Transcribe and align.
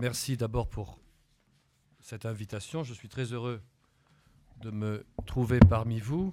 Merci 0.00 0.36
d'abord 0.36 0.68
pour 0.68 1.00
cette 1.98 2.24
invitation. 2.24 2.84
Je 2.84 2.94
suis 2.94 3.08
très 3.08 3.32
heureux 3.32 3.60
de 4.60 4.70
me 4.70 5.04
trouver 5.26 5.58
parmi 5.58 5.98
vous. 5.98 6.32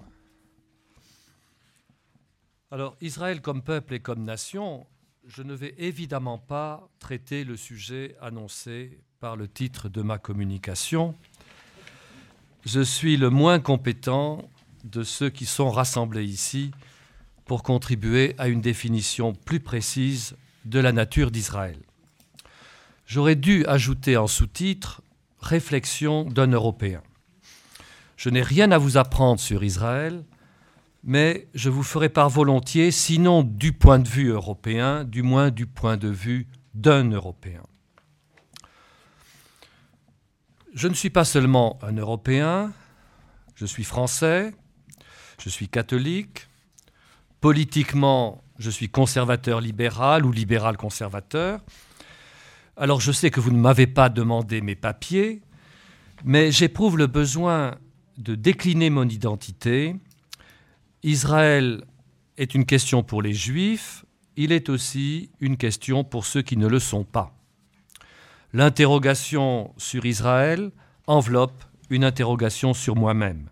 Alors, 2.70 2.96
Israël 3.02 3.42
comme 3.42 3.64
peuple 3.64 3.96
et 3.96 4.00
comme 4.00 4.24
nation, 4.24 4.86
je 5.26 5.42
ne 5.42 5.56
vais 5.56 5.74
évidemment 5.80 6.38
pas 6.38 6.88
traiter 7.00 7.44
le 7.44 7.58
sujet 7.58 8.16
annoncé 8.22 9.00
par 9.20 9.36
le 9.36 9.48
titre 9.48 9.90
de 9.90 10.04
ma 10.04 10.20
communication. 10.20 11.16
Je 12.66 12.82
suis 12.82 13.18
le 13.18 13.32
moins 13.32 13.60
compétent 13.60 14.48
de 14.84 15.02
ceux 15.02 15.32
qui 15.32 15.48
sont 15.48 15.72
rassemblés 15.72 16.26
ici 16.26 16.70
pour 17.46 17.64
contribuer 17.64 18.36
à 18.38 18.48
une 18.48 18.62
définition 18.62 19.34
plus 19.34 19.60
précise 19.60 20.36
de 20.66 20.78
la 20.78 20.92
nature 20.92 21.32
d'Israël. 21.32 21.80
J'aurais 23.06 23.36
dû 23.36 23.66
ajouter 23.66 24.18
en 24.18 24.28
sous-titre 24.28 25.02
Réflexion 25.40 26.24
d'un 26.24 26.48
Européen. 26.48 27.04
Je 28.18 28.30
n'ai 28.30 28.42
rien 28.42 28.72
à 28.72 28.80
vous 28.80 28.98
apprendre 28.98 29.40
sur 29.40 29.64
Israël, 29.64 30.24
mais 31.04 31.48
je 31.54 31.70
vous 31.70 31.84
ferai 31.84 32.10
part 32.10 32.30
volontiers, 32.30 32.90
sinon 32.90 33.44
du 33.44 33.74
point 33.74 34.00
de 34.00 34.08
vue 34.08 34.30
européen, 34.30 35.04
du 35.04 35.22
moins 35.22 35.52
du 35.52 35.68
point 35.68 35.98
de 35.98 36.08
vue 36.08 36.48
d'un 36.74 37.12
Européen. 37.12 37.62
Je 40.74 40.88
ne 40.88 40.96
suis 40.96 41.12
pas 41.12 41.26
seulement 41.26 41.78
un 41.84 41.96
Européen, 41.96 42.74
je 43.54 43.68
suis 43.68 43.84
français, 43.84 44.52
je 45.40 45.50
suis 45.50 45.70
catholique, 45.70 46.48
politiquement 47.40 48.42
je 48.58 48.70
suis 48.70 48.90
conservateur 48.90 49.62
libéral 49.62 50.26
ou 50.26 50.32
libéral 50.32 50.78
conservateur, 50.78 51.62
alors 52.78 53.00
je 53.00 53.12
sais 53.12 53.32
que 53.32 53.40
vous 53.40 53.52
ne 53.52 53.60
m'avez 53.60 53.88
pas 53.88 54.10
demandé 54.10 54.62
mes 54.62 54.76
papiers, 54.76 55.42
mais 56.24 56.52
j'éprouve 56.52 56.98
le 56.98 57.08
besoin 57.08 57.76
de 58.18 58.36
décliner 58.36 58.90
mon 58.90 59.08
identité. 59.08 59.96
Israël 61.04 61.84
est 62.38 62.54
une 62.56 62.66
question 62.66 63.04
pour 63.04 63.22
les 63.22 63.34
juifs, 63.34 64.06
il 64.36 64.52
est 64.52 64.70
aussi 64.70 65.30
une 65.40 65.58
question 65.58 66.04
pour 66.04 66.26
ceux 66.26 66.42
qui 66.42 66.58
ne 66.58 66.68
le 66.68 66.80
sont 66.80 67.04
pas. 67.04 67.34
L'interrogation 68.54 69.74
sur 69.78 70.06
Israël 70.06 70.72
enveloppe 71.08 71.64
une 71.90 72.04
interrogation 72.04 72.74
sur 72.74 72.96
moi-même. 72.96 73.50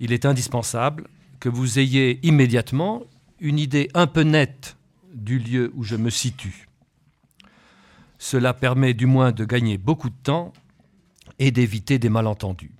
Il 0.00 0.12
est 0.12 0.24
indispensable 0.24 1.08
que 1.40 1.48
vous 1.48 1.78
ayez 1.78 2.24
immédiatement 2.26 3.02
une 3.40 3.58
idée 3.58 3.88
un 3.94 4.06
peu 4.06 4.22
nette 4.22 4.76
du 5.12 5.38
lieu 5.38 5.72
où 5.74 5.82
je 5.82 5.96
me 5.96 6.10
situe. 6.10 6.68
Cela 8.22 8.54
permet 8.54 8.94
du 8.94 9.06
moins 9.06 9.32
de 9.32 9.44
gagner 9.44 9.78
beaucoup 9.78 10.08
de 10.08 10.14
temps 10.22 10.52
et 11.40 11.50
d'éviter 11.50 11.98
des 11.98 12.08
malentendus. 12.08 12.70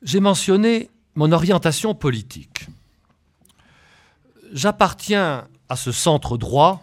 J'ai 0.00 0.18
mentionné 0.18 0.88
mon 1.14 1.30
orientation 1.30 1.94
politique. 1.94 2.68
J'appartiens 4.50 5.46
à 5.68 5.76
ce 5.76 5.92
centre 5.92 6.38
droit 6.38 6.82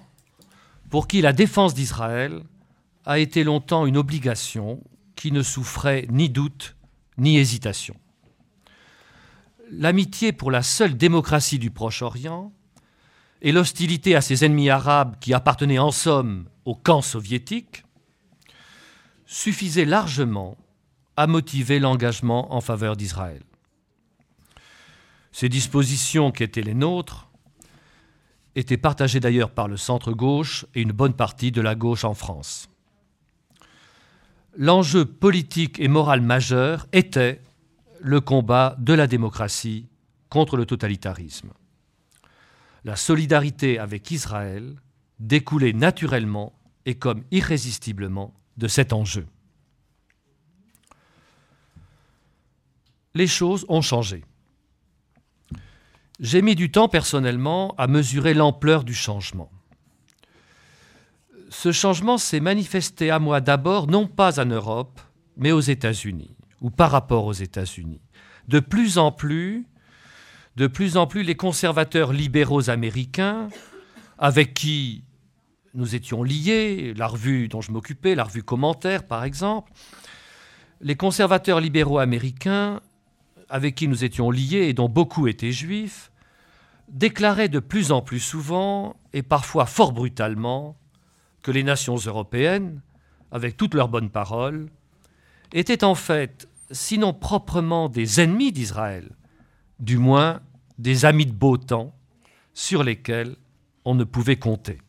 pour 0.92 1.08
qui 1.08 1.20
la 1.20 1.34
défense 1.34 1.74
d'Israël 1.74 2.44
a 3.08 3.18
été 3.18 3.44
longtemps 3.44 3.88
une 3.88 3.98
obligation 3.98 4.84
qui 5.16 5.32
ne 5.32 5.42
souffrait 5.42 6.06
ni 6.12 6.30
doute 6.30 6.76
ni 7.18 7.38
hésitation. 7.38 7.96
L'amitié 9.72 10.32
pour 10.32 10.52
la 10.52 10.62
seule 10.62 10.96
démocratie 10.96 11.58
du 11.58 11.72
Proche-Orient 11.72 12.54
et 13.44 13.52
l'hostilité 13.52 14.16
à 14.16 14.22
ses 14.22 14.46
ennemis 14.46 14.70
arabes 14.70 15.18
qui 15.20 15.34
appartenaient 15.34 15.78
en 15.78 15.92
somme 15.92 16.48
au 16.64 16.76
camp 16.76 17.02
soviétique 17.02 17.84
suffisaient 19.26 19.86
largement 19.86 20.58
à 21.18 21.28
motiver 21.28 21.80
l'engagement 21.80 22.54
en 22.56 22.62
faveur 22.62 22.96
d'Israël. 22.96 23.44
Ces 25.34 25.50
dispositions 25.50 26.32
qui 26.32 26.44
étaient 26.44 26.62
les 26.62 26.74
nôtres 26.74 27.30
étaient 28.56 28.78
partagées 28.78 29.20
d'ailleurs 29.20 29.52
par 29.52 29.68
le 29.68 29.78
centre-gauche 29.78 30.66
et 30.74 30.82
une 30.82 30.92
bonne 30.92 31.14
partie 31.14 31.52
de 31.52 31.62
la 31.62 31.76
gauche 31.76 32.06
en 32.06 32.14
France. 32.14 32.70
L'enjeu 34.56 35.06
politique 35.06 35.80
et 35.80 35.88
moral 35.88 36.22
majeur 36.22 36.88
était 36.94 37.42
le 38.00 38.22
combat 38.22 38.76
de 38.80 38.94
la 38.94 39.08
démocratie 39.08 39.88
contre 40.30 40.56
le 40.56 40.66
totalitarisme 40.66 41.50
la 42.84 42.96
solidarité 42.96 43.80
avec 43.80 44.12
Israël 44.12 44.76
découlait 45.20 45.74
naturellement 45.74 46.54
et 46.86 46.96
comme 46.96 47.24
irrésistiblement 47.32 48.34
de 48.58 48.68
cet 48.68 48.94
enjeu. 48.94 49.26
Les 53.16 53.28
choses 53.28 53.66
ont 53.70 53.82
changé. 53.82 54.24
J'ai 56.20 56.42
mis 56.42 56.56
du 56.56 56.72
temps 56.72 56.90
personnellement 56.90 57.74
à 57.78 57.88
mesurer 57.88 58.34
l'ampleur 58.34 58.84
du 58.84 58.94
changement. 58.94 59.52
Ce 61.50 61.72
changement 61.72 62.18
s'est 62.18 62.40
manifesté 62.40 63.12
à 63.12 63.20
moi 63.20 63.40
d'abord 63.40 63.88
non 63.88 64.08
pas 64.08 64.40
en 64.42 64.46
Europe, 64.46 65.00
mais 65.38 65.52
aux 65.52 65.60
États-Unis, 65.60 66.36
ou 66.62 66.70
par 66.70 66.92
rapport 66.92 67.26
aux 67.26 67.34
États-Unis. 67.34 68.02
De 68.48 68.60
plus 68.60 68.98
en 68.98 69.12
plus, 69.12 69.68
de 70.56 70.68
plus 70.68 70.98
en 70.98 71.08
plus 71.08 71.24
les 71.24 71.36
conservateurs 71.36 72.14
libéraux 72.14 72.70
américains, 72.70 73.50
avec 74.18 74.54
qui 74.54 75.04
nous 75.74 75.96
étions 75.96 76.24
liés, 76.24 76.94
la 76.96 77.08
revue 77.08 77.48
dont 77.48 77.62
je 77.62 77.72
m'occupais, 77.72 78.16
la 78.16 78.24
revue 78.24 78.44
Commentaire 78.44 79.06
par 79.06 79.24
exemple, 79.24 79.72
les 80.82 80.96
conservateurs 80.96 81.60
libéraux 81.60 81.98
américains, 81.98 82.82
avec 83.50 83.76
qui 83.76 83.88
nous 83.88 84.04
étions 84.04 84.30
liés 84.30 84.68
et 84.68 84.74
dont 84.74 84.90
beaucoup 84.90 85.28
étaient 85.28 85.52
juifs, 85.52 86.12
déclaraient 86.90 87.50
de 87.50 87.60
plus 87.60 87.92
en 87.92 88.02
plus 88.02 88.20
souvent, 88.20 88.96
et 89.14 89.24
parfois 89.24 89.66
fort 89.66 89.94
brutalement, 89.94 90.78
que 91.42 91.52
les 91.52 91.64
nations 91.64 91.96
européennes, 91.96 92.82
avec 93.32 93.58
toutes 93.58 93.74
leurs 93.74 93.90
bonnes 93.90 94.10
paroles, 94.10 94.70
étaient 95.52 95.84
en 95.84 95.96
fait, 95.96 96.48
sinon 96.72 97.14
proprement 97.14 97.90
des 97.90 98.22
ennemis 98.22 98.52
d'Israël, 98.52 99.10
du 99.84 99.98
moins 99.98 100.42
des 100.78 101.06
amis 101.06 101.26
de 101.26 101.34
beau 101.34 101.58
temps 101.58 101.94
sur 102.54 102.84
lesquels 102.84 103.36
on 103.86 103.96
ne 103.96 104.06
pouvait 104.06 104.38
compter. 104.38 104.80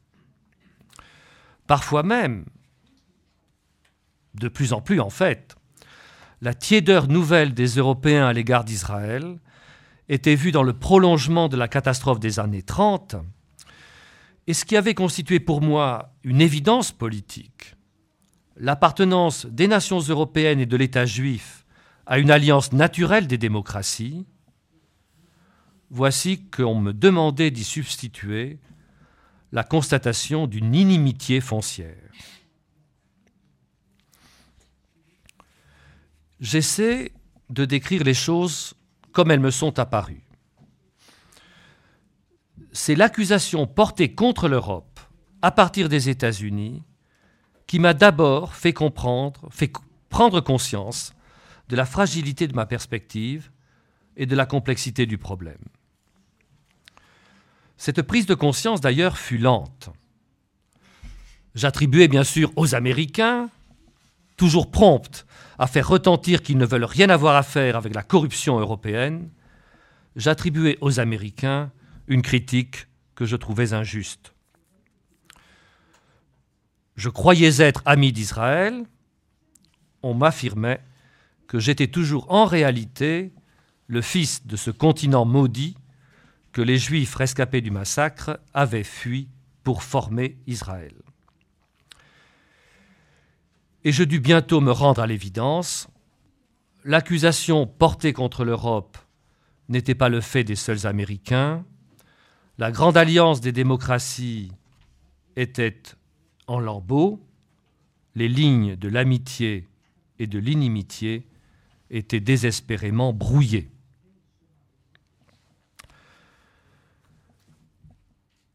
Parfois 1.66 2.02
même, 2.02 2.44
de 4.34 4.48
plus 4.48 4.72
en 4.72 4.80
plus 4.80 5.00
en 5.00 5.10
fait, 5.10 5.56
la 6.40 6.54
tiédeur 6.54 7.08
nouvelle 7.08 7.54
des 7.54 7.66
Européens 7.66 8.26
à 8.26 8.32
l'égard 8.32 8.64
d'Israël 8.64 9.40
était 10.08 10.34
vue 10.34 10.52
dans 10.52 10.62
le 10.62 10.74
prolongement 10.74 11.48
de 11.48 11.56
la 11.56 11.68
catastrophe 11.68 12.20
des 12.20 12.38
années 12.38 12.62
30, 12.62 13.16
et 14.46 14.54
ce 14.54 14.64
qui 14.64 14.76
avait 14.76 14.94
constitué 14.94 15.40
pour 15.40 15.62
moi 15.62 16.12
une 16.22 16.42
évidence 16.42 16.92
politique, 16.92 17.74
l'appartenance 18.56 19.46
des 19.46 19.66
nations 19.66 20.00
européennes 20.00 20.60
et 20.60 20.66
de 20.66 20.76
l'État 20.76 21.06
juif 21.06 21.64
à 22.06 22.18
une 22.18 22.30
alliance 22.30 22.72
naturelle 22.72 23.26
des 23.26 23.38
démocraties, 23.38 24.26
voici 25.94 26.42
qu'on 26.50 26.74
me 26.74 26.92
demandait 26.92 27.52
d'y 27.52 27.62
substituer 27.62 28.58
la 29.52 29.62
constatation 29.62 30.48
d'une 30.48 30.74
inimitié 30.74 31.40
foncière. 31.40 32.10
J'essaie 36.40 37.12
de 37.48 37.64
décrire 37.64 38.02
les 38.02 38.14
choses 38.14 38.74
comme 39.12 39.30
elles 39.30 39.38
me 39.38 39.52
sont 39.52 39.78
apparues. 39.78 40.24
C'est 42.72 42.96
l'accusation 42.96 43.68
portée 43.68 44.16
contre 44.16 44.48
l'Europe 44.48 44.98
à 45.42 45.52
partir 45.52 45.88
des 45.88 46.08
États-Unis 46.08 46.82
qui 47.68 47.78
m'a 47.78 47.94
d'abord 47.94 48.54
fait 48.54 48.72
comprendre, 48.72 49.48
fait 49.52 49.72
prendre 50.08 50.40
conscience 50.40 51.14
de 51.68 51.76
la 51.76 51.86
fragilité 51.86 52.48
de 52.48 52.54
ma 52.54 52.66
perspective 52.66 53.52
et 54.16 54.26
de 54.26 54.34
la 54.34 54.44
complexité 54.44 55.06
du 55.06 55.18
problème. 55.18 55.62
Cette 57.76 58.02
prise 58.02 58.26
de 58.26 58.34
conscience, 58.34 58.80
d'ailleurs, 58.80 59.18
fut 59.18 59.38
lente. 59.38 59.90
J'attribuais 61.54 62.08
bien 62.08 62.24
sûr 62.24 62.52
aux 62.56 62.74
Américains, 62.74 63.48
toujours 64.36 64.70
promptes 64.70 65.26
à 65.58 65.66
faire 65.66 65.88
retentir 65.88 66.42
qu'ils 66.42 66.58
ne 66.58 66.66
veulent 66.66 66.84
rien 66.84 67.08
avoir 67.08 67.36
à 67.36 67.42
faire 67.42 67.76
avec 67.76 67.94
la 67.94 68.02
corruption 68.02 68.58
européenne, 68.58 69.30
j'attribuais 70.16 70.78
aux 70.80 70.98
Américains 70.98 71.70
une 72.08 72.22
critique 72.22 72.86
que 73.14 73.24
je 73.24 73.36
trouvais 73.36 73.72
injuste. 73.72 74.34
Je 76.96 77.08
croyais 77.08 77.60
être 77.60 77.82
ami 77.86 78.12
d'Israël, 78.12 78.84
on 80.02 80.14
m'affirmait 80.14 80.80
que 81.46 81.58
j'étais 81.58 81.88
toujours 81.88 82.30
en 82.30 82.44
réalité 82.44 83.32
le 83.86 84.00
fils 84.00 84.46
de 84.46 84.56
ce 84.56 84.70
continent 84.70 85.24
maudit 85.24 85.76
que 86.54 86.62
les 86.62 86.78
Juifs 86.78 87.14
rescapés 87.14 87.60
du 87.60 87.70
massacre 87.70 88.40
avaient 88.54 88.84
fui 88.84 89.28
pour 89.62 89.82
former 89.82 90.38
Israël. 90.46 90.94
et 93.84 93.92
je 93.92 94.02
dus 94.02 94.20
bientôt 94.20 94.60
me 94.60 94.72
rendre 94.72 95.02
à 95.02 95.06
l'évidence, 95.06 95.88
l'accusation 96.84 97.66
portée 97.66 98.14
contre 98.14 98.44
l'Europe 98.44 98.96
n'était 99.68 99.94
pas 99.94 100.08
le 100.08 100.20
fait 100.20 100.42
des 100.42 100.56
seuls 100.56 100.86
Américains, 100.86 101.64
la 102.56 102.70
grande 102.70 102.96
alliance 102.96 103.40
des 103.40 103.52
démocraties 103.52 104.52
était 105.36 105.82
en 106.46 106.60
lambeaux, 106.60 107.20
les 108.14 108.28
lignes 108.28 108.76
de 108.76 108.88
l'amitié 108.88 109.68
et 110.18 110.26
de 110.26 110.38
l'inimitié 110.38 111.26
étaient 111.90 112.20
désespérément 112.20 113.12
brouillées. 113.12 113.70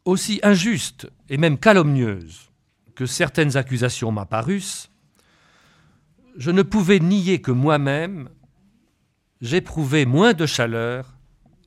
Aussi 0.10 0.40
injuste 0.42 1.08
et 1.30 1.38
même 1.38 1.60
calomnieuse 1.60 2.50
que 2.96 3.06
certaines 3.06 3.58
accusations 3.58 4.12
m'apparussent, 4.12 4.90
je 6.36 6.50
ne 6.50 6.64
pouvais 6.64 7.00
nier 7.00 7.42
que 7.42 7.52
moi-même 7.52 8.28
j'éprouvais 9.40 10.06
moins 10.06 10.34
de 10.34 10.48
chaleur 10.48 11.14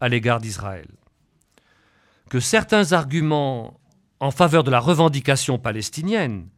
à 0.01 0.09
l'égard 0.09 0.41
d'Israël, 0.41 0.89
que 2.31 2.41
certains 2.41 2.91
arguments 2.91 3.79
en 4.19 4.33
faveur 4.33 4.65
de 4.65 4.73
la 4.73 4.81
revendication 4.81 5.57
palestinienne, 5.61 6.49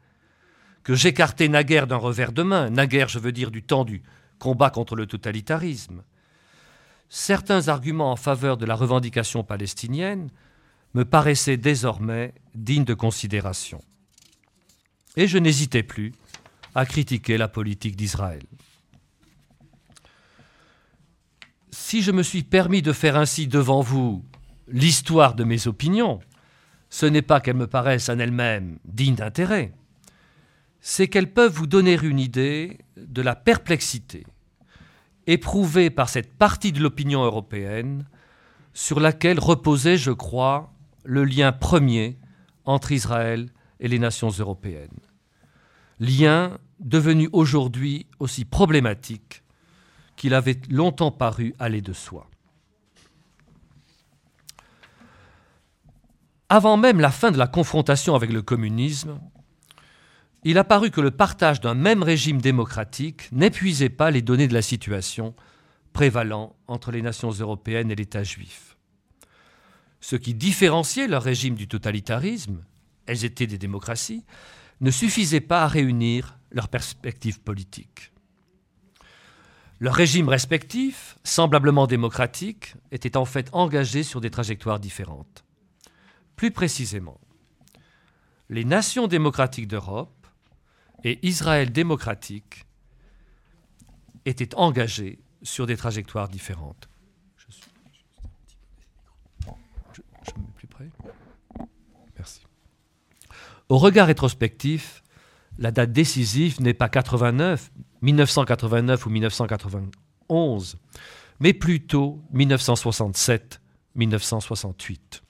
que 0.85 0.95
j'écartais 0.95 1.49
naguère 1.49 1.87
d'un 1.87 1.97
revers 1.97 2.33
de 2.33 2.45
main, 2.45 2.71
naguère 2.71 3.09
je 3.09 3.19
veux 3.19 3.33
dire 3.33 3.51
du 3.51 3.63
temps 3.63 3.85
du 3.85 4.03
combat 4.39 4.71
contre 4.71 4.97
le 4.97 5.05
totalitarisme, 5.05 6.03
certains 7.11 7.69
arguments 7.69 8.11
en 8.11 8.17
faveur 8.17 8.57
de 8.57 8.65
la 8.65 8.75
revendication 8.75 9.45
palestinienne 9.45 10.31
me 10.95 11.05
paraissaient 11.05 11.57
désormais 11.57 12.35
dignes 12.55 12.85
de 12.85 12.95
considération. 12.95 13.83
Et 15.17 15.27
je 15.27 15.39
n'hésitais 15.39 15.83
plus 15.83 16.13
à 16.75 16.87
critiquer 16.87 17.37
la 17.37 17.49
politique 17.49 17.97
d'Israël. 17.97 18.43
Si 21.71 22.03
je 22.03 22.13
me 22.13 22.23
suis 22.23 22.43
permis 22.43 22.83
de 22.83 22.93
faire 22.93 23.17
ainsi 23.17 23.47
devant 23.47 23.81
vous 23.81 24.25
l'histoire 24.69 25.35
de 25.35 25.45
mes 25.45 25.67
opinions, 25.67 26.21
ce 26.89 27.07
n'est 27.07 27.23
pas 27.23 27.41
qu'elles 27.41 27.57
me 27.57 27.67
paraissent 27.67 28.09
en 28.09 28.19
elles-mêmes 28.19 28.79
dignes 28.85 29.17
d'intérêt, 29.17 29.73
c'est 30.81 31.09
qu'elles 31.09 31.33
peuvent 31.33 31.53
vous 31.53 31.67
donner 31.67 31.99
une 32.03 32.21
idée 32.21 32.79
de 32.97 33.23
la 33.23 33.35
perplexité 33.35 34.25
éprouvée 35.27 35.91
par 35.91 36.09
cette 36.09 36.37
partie 36.37 36.73
de 36.73 36.81
l'opinion 36.81 37.25
européenne 37.25 38.05
sur 38.75 39.01
laquelle 39.01 39.39
reposait, 39.39 39.97
je 39.97 40.11
crois, 40.11 40.74
le 41.05 41.25
lien 41.25 41.53
premier 41.53 42.19
entre 42.65 42.93
Israël 42.93 43.51
et 43.81 43.89
les 43.89 43.99
nations 43.99 44.31
européennes. 44.31 45.01
Lien 46.01 46.59
devenu 46.81 47.29
aujourd'hui 47.33 48.07
aussi 48.19 48.45
problématique 48.45 49.43
qu'il 50.17 50.35
avait 50.35 50.61
longtemps 50.71 51.13
paru 51.13 51.55
aller 51.59 51.81
de 51.81 51.93
soi. 51.93 52.29
Avant 56.49 56.77
même 56.77 57.01
la 57.01 57.11
fin 57.11 57.31
de 57.31 57.39
la 57.39 57.47
confrontation 57.47 58.15
avec 58.15 58.33
le 58.33 58.43
communisme, 58.43 59.19
il 60.45 60.59
a 60.59 60.65
paru 60.65 60.91
que 60.91 61.01
le 61.01 61.11
partage 61.11 61.61
d'un 61.61 61.75
même 61.75 62.03
régime 62.03 62.41
démocratique 62.41 63.33
n'épuisait 63.33 63.89
pas 63.89 64.11
les 64.11 64.23
données 64.23 64.47
de 64.47 64.55
la 64.55 64.63
situation 64.63 65.35
prévalant 65.95 66.55
entre 66.67 66.91
les 66.93 67.03
nations 67.03 67.31
européennes 67.31 67.91
et 67.91 67.95
l'État 67.95 68.25
juif. 68.25 68.74
Ce 70.05 70.17
qui 70.17 70.35
différenciait 70.35 71.09
leur 71.09 71.23
régime 71.23 71.55
du 71.55 71.67
totalitarisme, 71.67 72.63
elles 73.07 73.25
étaient 73.25 73.47
des 73.47 73.57
démocraties, 73.57 74.23
ne 74.83 74.91
suffisait 74.91 75.41
pas 75.41 75.63
à 75.63 75.67
réunir 75.67 76.39
leurs 76.51 76.69
perspectives 76.69 77.41
politiques. 77.41 78.13
Leurs 79.81 79.95
régimes 79.95 80.29
respectifs, 80.29 81.17
semblablement 81.25 81.87
démocratiques, 81.87 82.75
étaient 82.93 83.17
en 83.17 83.25
fait 83.25 83.49
engagés 83.53 84.03
sur 84.03 84.21
des 84.21 84.31
trajectoires 84.31 84.79
différentes. 84.79 85.43
Plus 86.37 86.51
précisément, 86.51 87.19
les 88.51 88.67
nations 88.67 89.07
démocratiques 89.07 89.69
d'Europe 89.69 90.27
et 91.03 91.19
Israël 91.27 91.73
démocratique 91.73 92.67
étaient 94.27 94.55
engagés 94.55 95.19
sur 95.43 95.67
des 95.67 95.79
trajectoires 95.79 96.29
différentes. 96.29 96.91
Je, 97.37 97.53
suis, 97.53 97.71
je, 100.27 100.33
me 100.35 100.47
mets 100.47 100.53
plus 100.55 100.67
près. 100.67 100.89
Merci. 102.17 102.43
Au 103.75 103.79
regard 103.79 104.07
rétrospectif, 104.07 105.03
la 105.59 105.73
date 105.73 105.91
décisive 105.91 106.61
n'est 106.61 106.75
pas 106.75 106.89
89, 106.89 107.73
1989 108.03 109.05
ou 109.05 109.11
1991, 109.11 110.77
mais 111.41 111.53
plutôt 111.53 112.23
1967-1968. 112.33 115.23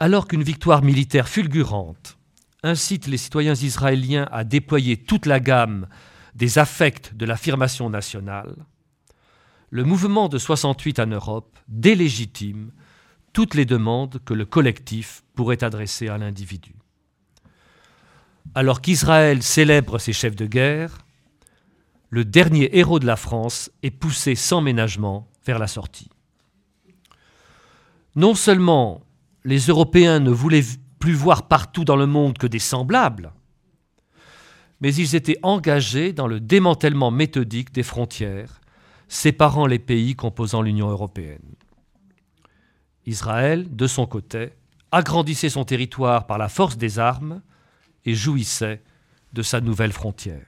Alors 0.00 0.26
qu'une 0.26 0.42
victoire 0.42 0.82
militaire 0.82 1.28
fulgurante 1.28 2.18
incite 2.64 3.06
les 3.06 3.18
citoyens 3.18 3.54
israéliens 3.54 4.26
à 4.32 4.42
déployer 4.42 4.96
toute 4.96 5.26
la 5.26 5.38
gamme 5.38 5.86
des 6.34 6.58
affects 6.58 7.14
de 7.14 7.24
l'affirmation 7.24 7.88
nationale, 7.88 8.66
le 9.70 9.84
mouvement 9.84 10.28
de 10.28 10.38
68 10.38 10.98
en 10.98 11.06
Europe 11.06 11.56
délégitime 11.68 12.72
toutes 13.32 13.54
les 13.54 13.64
demandes 13.64 14.18
que 14.24 14.34
le 14.34 14.44
collectif 14.44 15.23
pourrait 15.34 15.62
adresser 15.62 16.08
à 16.08 16.18
l'individu. 16.18 16.74
Alors 18.54 18.80
qu'Israël 18.80 19.42
célèbre 19.42 19.98
ses 19.98 20.12
chefs 20.12 20.36
de 20.36 20.46
guerre, 20.46 20.98
le 22.10 22.24
dernier 22.24 22.78
héros 22.78 23.00
de 23.00 23.06
la 23.06 23.16
France 23.16 23.70
est 23.82 23.90
poussé 23.90 24.34
sans 24.34 24.60
ménagement 24.60 25.28
vers 25.44 25.58
la 25.58 25.66
sortie. 25.66 26.10
Non 28.14 28.34
seulement 28.34 29.02
les 29.44 29.58
Européens 29.58 30.20
ne 30.20 30.30
voulaient 30.30 30.64
plus 31.00 31.14
voir 31.14 31.48
partout 31.48 31.84
dans 31.84 31.96
le 31.96 32.06
monde 32.06 32.38
que 32.38 32.46
des 32.46 32.60
semblables, 32.60 33.32
mais 34.80 34.94
ils 34.94 35.14
étaient 35.14 35.38
engagés 35.42 36.12
dans 36.12 36.26
le 36.26 36.40
démantèlement 36.40 37.10
méthodique 37.10 37.72
des 37.72 37.82
frontières 37.82 38.60
séparant 39.08 39.66
les 39.66 39.78
pays 39.78 40.14
composant 40.14 40.62
l'Union 40.62 40.88
européenne. 40.88 41.54
Israël, 43.06 43.74
de 43.74 43.86
son 43.86 44.06
côté, 44.06 44.52
agrandissait 44.94 45.48
son 45.48 45.64
territoire 45.64 46.26
par 46.26 46.38
la 46.38 46.48
force 46.48 46.76
des 46.76 46.98
armes 46.98 47.42
et 48.04 48.14
jouissait 48.14 48.82
de 49.32 49.42
sa 49.42 49.60
nouvelle 49.60 49.92
frontière. 49.92 50.46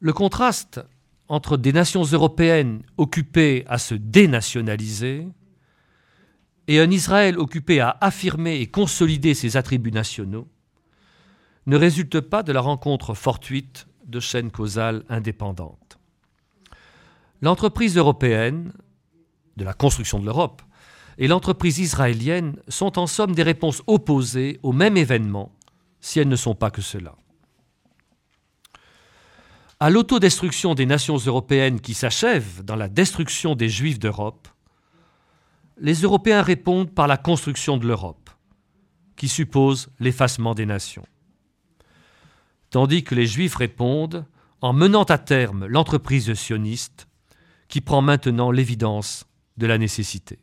Le 0.00 0.12
contraste 0.12 0.80
entre 1.28 1.56
des 1.56 1.72
nations 1.72 2.02
européennes 2.02 2.82
occupées 2.96 3.64
à 3.68 3.78
se 3.78 3.94
dénationaliser 3.94 5.28
et 6.66 6.80
un 6.80 6.90
Israël 6.90 7.38
occupé 7.38 7.78
à 7.80 7.96
affirmer 8.00 8.60
et 8.60 8.66
consolider 8.66 9.34
ses 9.34 9.56
attributs 9.56 9.92
nationaux 9.92 10.48
ne 11.66 11.76
résulte 11.76 12.20
pas 12.20 12.42
de 12.42 12.52
la 12.52 12.60
rencontre 12.60 13.14
fortuite 13.14 13.86
de 14.06 14.18
chaînes 14.18 14.50
causales 14.50 15.04
indépendantes. 15.08 15.98
L'entreprise 17.40 17.96
européenne 17.96 18.72
de 19.56 19.64
la 19.64 19.74
construction 19.74 20.18
de 20.18 20.24
l'Europe 20.24 20.62
et 21.20 21.28
l'entreprise 21.28 21.78
israélienne 21.78 22.56
sont 22.66 22.98
en 22.98 23.06
somme 23.06 23.34
des 23.34 23.42
réponses 23.42 23.82
opposées 23.86 24.58
au 24.62 24.72
même 24.72 24.96
événement, 24.96 25.52
si 26.00 26.18
elles 26.18 26.28
ne 26.28 26.34
sont 26.34 26.54
pas 26.54 26.70
que 26.70 26.80
cela. 26.80 27.14
À 29.78 29.90
l'autodestruction 29.90 30.74
des 30.74 30.86
nations 30.86 31.18
européennes 31.18 31.80
qui 31.80 31.92
s'achève 31.92 32.64
dans 32.64 32.74
la 32.74 32.88
destruction 32.88 33.54
des 33.54 33.68
Juifs 33.68 33.98
d'Europe, 33.98 34.48
les 35.78 36.00
Européens 36.00 36.42
répondent 36.42 36.90
par 36.90 37.06
la 37.06 37.18
construction 37.18 37.76
de 37.76 37.86
l'Europe, 37.86 38.30
qui 39.16 39.28
suppose 39.28 39.90
l'effacement 40.00 40.54
des 40.54 40.66
nations. 40.66 41.06
Tandis 42.70 43.04
que 43.04 43.14
les 43.14 43.26
Juifs 43.26 43.56
répondent 43.56 44.24
en 44.62 44.72
menant 44.72 45.04
à 45.04 45.18
terme 45.18 45.66
l'entreprise 45.66 46.32
sioniste, 46.32 47.06
qui 47.68 47.82
prend 47.82 48.00
maintenant 48.00 48.50
l'évidence 48.50 49.26
de 49.58 49.66
la 49.66 49.76
nécessité. 49.76 50.38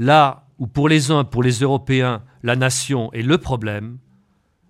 Là 0.00 0.46
où 0.58 0.66
pour 0.66 0.88
les 0.88 1.10
uns, 1.10 1.24
pour 1.24 1.42
les 1.42 1.58
Européens, 1.60 2.22
la 2.42 2.56
nation 2.56 3.12
est 3.12 3.20
le 3.20 3.36
problème, 3.36 3.98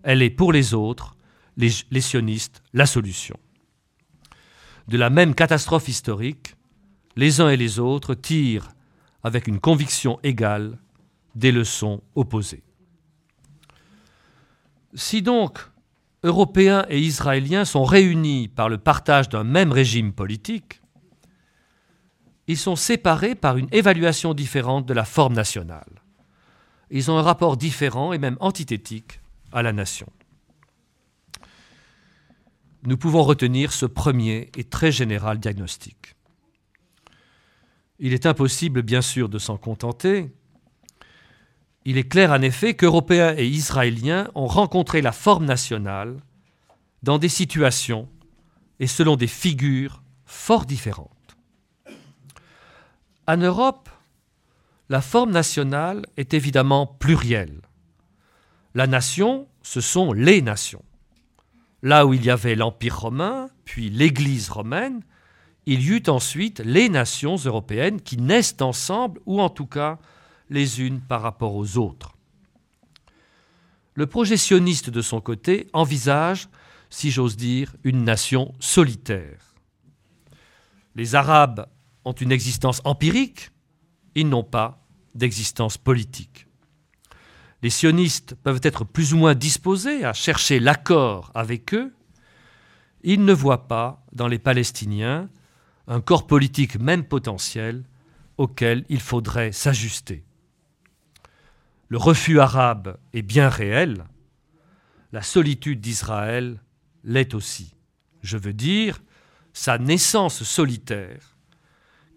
elle 0.02 0.22
est 0.22 0.30
pour 0.30 0.52
les 0.52 0.74
autres, 0.74 1.16
les, 1.56 2.00
sionistes, 2.00 2.64
la 2.72 2.84
solution. 2.84 3.36
De 4.88 4.98
la 4.98 5.08
même 5.08 5.36
catastrophe 5.36 5.86
historique, 5.86 6.56
les 7.14 7.40
uns 7.40 7.48
et 7.48 7.56
les 7.56 7.78
autres 7.78 8.14
tirent 8.14 8.70
avec 9.22 9.46
une 9.46 9.60
conviction 9.60 10.18
égale 10.24 10.78
des 11.36 11.52
leçons 11.52 12.02
opposées. 12.16 12.64
Si 14.94 15.22
donc 15.22 15.60
Européens 16.24 16.86
et 16.88 16.98
Israéliens 16.98 17.64
sont 17.64 17.84
réunis 17.84 18.48
par 18.48 18.68
le 18.68 18.78
partage 18.78 19.28
d'un 19.28 19.44
même 19.44 19.70
régime 19.70 20.12
politique, 20.12 20.79
ils 22.50 22.58
sont 22.58 22.74
séparés 22.74 23.36
par 23.36 23.58
une 23.58 23.68
évaluation 23.70 24.34
différente 24.34 24.84
de 24.84 24.92
la 24.92 25.04
forme 25.04 25.34
nationale. 25.34 26.02
Ils 26.90 27.08
ont 27.08 27.16
un 27.16 27.22
rapport 27.22 27.56
différent 27.56 28.12
et 28.12 28.18
même 28.18 28.36
antithétique 28.40 29.20
à 29.52 29.62
la 29.62 29.72
nation. 29.72 30.08
nous 32.82 32.96
pouvons 32.96 33.22
retenir 33.22 33.72
ce 33.72 33.86
premier 33.86 34.50
et 34.56 34.64
très 34.64 34.90
général 34.90 35.38
diagnostic. 35.38 36.16
Il 38.00 38.14
est 38.14 38.26
impossible, 38.26 38.82
bien 38.82 39.02
sûr, 39.02 39.28
de 39.28 39.38
s'en 39.38 39.58
contenter. 39.58 40.32
Il 41.84 41.98
est 41.98 42.08
clair, 42.08 42.32
en 42.32 42.40
effet, 42.40 42.74
qu'Européens 42.74 43.34
et 43.36 43.46
Israéliens 43.46 44.28
ont 44.34 44.46
rencontré 44.46 45.02
la 45.02 45.12
forme 45.12 45.44
nationale 45.44 46.16
dans 47.02 47.18
des 47.18 47.28
situations 47.28 48.08
et 48.80 48.86
selon 48.86 49.14
des 49.14 49.28
figures 49.28 50.02
fort 50.24 50.64
différentes. 50.64 51.19
En 53.26 53.36
Europe, 53.36 53.88
la 54.88 55.00
forme 55.00 55.30
nationale 55.30 56.04
est 56.16 56.34
évidemment 56.34 56.86
plurielle. 56.86 57.60
La 58.74 58.86
nation, 58.86 59.46
ce 59.62 59.80
sont 59.80 60.12
les 60.12 60.42
nations. 60.42 60.84
Là 61.82 62.06
où 62.06 62.14
il 62.14 62.24
y 62.24 62.30
avait 62.30 62.56
l'Empire 62.56 63.00
romain, 63.00 63.48
puis 63.64 63.88
l'Église 63.88 64.50
romaine, 64.50 65.02
il 65.66 65.82
y 65.82 65.90
eut 65.90 66.02
ensuite 66.08 66.60
les 66.60 66.88
nations 66.88 67.36
européennes 67.36 68.00
qui 68.00 68.16
naissent 68.16 68.56
ensemble, 68.60 69.20
ou 69.26 69.40
en 69.40 69.48
tout 69.48 69.66
cas 69.66 69.98
les 70.48 70.80
unes 70.80 71.00
par 71.00 71.22
rapport 71.22 71.54
aux 71.54 71.78
autres. 71.78 72.16
Le 73.94 74.06
projectionniste, 74.06 74.90
de 74.90 75.02
son 75.02 75.20
côté, 75.20 75.68
envisage, 75.72 76.48
si 76.90 77.10
j'ose 77.10 77.36
dire, 77.36 77.74
une 77.84 78.02
nation 78.02 78.54
solitaire. 78.58 79.54
Les 80.96 81.14
Arabes 81.14 81.66
ont 82.04 82.12
une 82.12 82.32
existence 82.32 82.80
empirique, 82.84 83.50
ils 84.14 84.28
n'ont 84.28 84.44
pas 84.44 84.86
d'existence 85.14 85.78
politique. 85.78 86.46
Les 87.62 87.70
sionistes 87.70 88.34
peuvent 88.36 88.60
être 88.62 88.84
plus 88.84 89.12
ou 89.12 89.18
moins 89.18 89.34
disposés 89.34 90.04
à 90.04 90.12
chercher 90.12 90.60
l'accord 90.60 91.30
avec 91.34 91.74
eux, 91.74 91.92
ils 93.02 93.24
ne 93.24 93.32
voient 93.32 93.68
pas 93.68 94.04
dans 94.12 94.28
les 94.28 94.38
Palestiniens 94.38 95.28
un 95.86 96.00
corps 96.00 96.26
politique 96.26 96.78
même 96.78 97.04
potentiel 97.04 97.84
auquel 98.38 98.84
il 98.88 99.00
faudrait 99.00 99.52
s'ajuster. 99.52 100.24
Le 101.88 101.98
refus 101.98 102.38
arabe 102.38 102.98
est 103.12 103.22
bien 103.22 103.48
réel, 103.48 104.04
la 105.12 105.22
solitude 105.22 105.80
d'Israël 105.80 106.62
l'est 107.02 107.34
aussi. 107.34 107.74
Je 108.22 108.36
veux 108.36 108.52
dire, 108.52 109.02
sa 109.52 109.78
naissance 109.78 110.44
solitaire, 110.44 111.36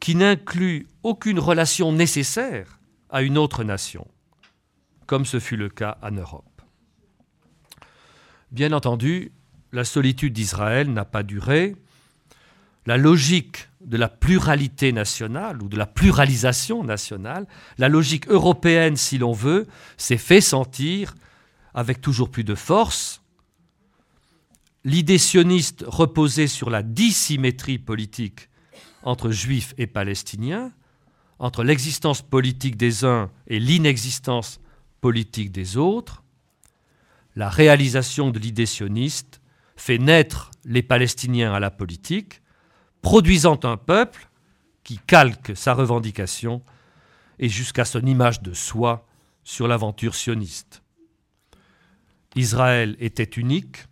qui 0.03 0.15
n'inclut 0.15 0.89
aucune 1.03 1.39
relation 1.39 1.93
nécessaire 1.93 2.81
à 3.10 3.22
une 3.22 3.38
autre 3.38 3.63
nation 3.63 4.05
comme 5.05 5.25
ce 5.25 5.39
fut 5.39 5.55
le 5.55 5.69
cas 5.69 5.98
en 6.01 6.12
Europe. 6.12 6.62
Bien 8.51 8.74
entendu, 8.74 9.31
la 9.72 9.86
solitude 9.86 10.33
d'Israël 10.33 10.91
n'a 10.91 11.05
pas 11.05 11.24
duré. 11.24 11.77
La 12.86 12.98
logique 12.98 13.69
de 13.79 13.95
la 13.95 14.10
pluralité 14.10 14.91
nationale 14.91 15.63
ou 15.63 15.69
de 15.69 15.77
la 15.77 15.86
pluralisation 15.86 16.83
nationale, 16.83 17.48
la 17.77 17.88
logique 17.88 18.27
européenne 18.27 18.98
si 18.98 19.17
l'on 19.17 19.31
veut, 19.31 19.67
s'est 19.95 20.17
fait 20.17 20.41
sentir 20.41 21.15
avec 21.74 22.01
toujours 22.01 22.29
plus 22.29 22.43
de 22.43 22.55
force. 22.55 23.22
L'idée 24.83 25.17
sioniste 25.17 25.86
reposait 25.88 26.48
sur 26.48 26.69
la 26.69 26.83
dissymétrie 26.83 27.79
politique 27.79 28.50
entre 29.03 29.31
juifs 29.31 29.74
et 29.77 29.88
palestiniens, 29.88 30.72
entre 31.39 31.63
l'existence 31.63 32.22
politique 32.22 32.77
des 32.77 33.05
uns 33.05 33.29
et 33.48 33.60
l'inexistence 33.60 34.60
politique 35.01 35.51
des 35.51 35.77
autres, 35.77 36.24
la 37.36 37.50
réalisation 37.50 38.29
de 38.29 38.39
l'idée 38.39 38.65
sioniste 38.65 39.41
fait 39.75 39.98
naître 39.98 40.51
les 40.65 40.83
Palestiniens 40.83 41.53
à 41.53 41.60
la 41.60 41.72
politique, 41.72 42.41
produisant 43.01 43.60
un 43.63 43.77
peuple 43.77 44.29
qui 44.83 45.00
calque 45.00 45.55
sa 45.55 45.74
revendication 45.74 46.62
et 47.39 47.50
jusqu'à 47.50 47.86
son 47.86 48.05
image 48.05 48.41
de 48.41 48.53
soi 48.53 49.07
sur 49.43 49.67
l'aventure 49.67 50.15
sioniste. 50.15 50.81
Israël 52.36 52.95
était 53.00 53.24
unique, 53.24 53.86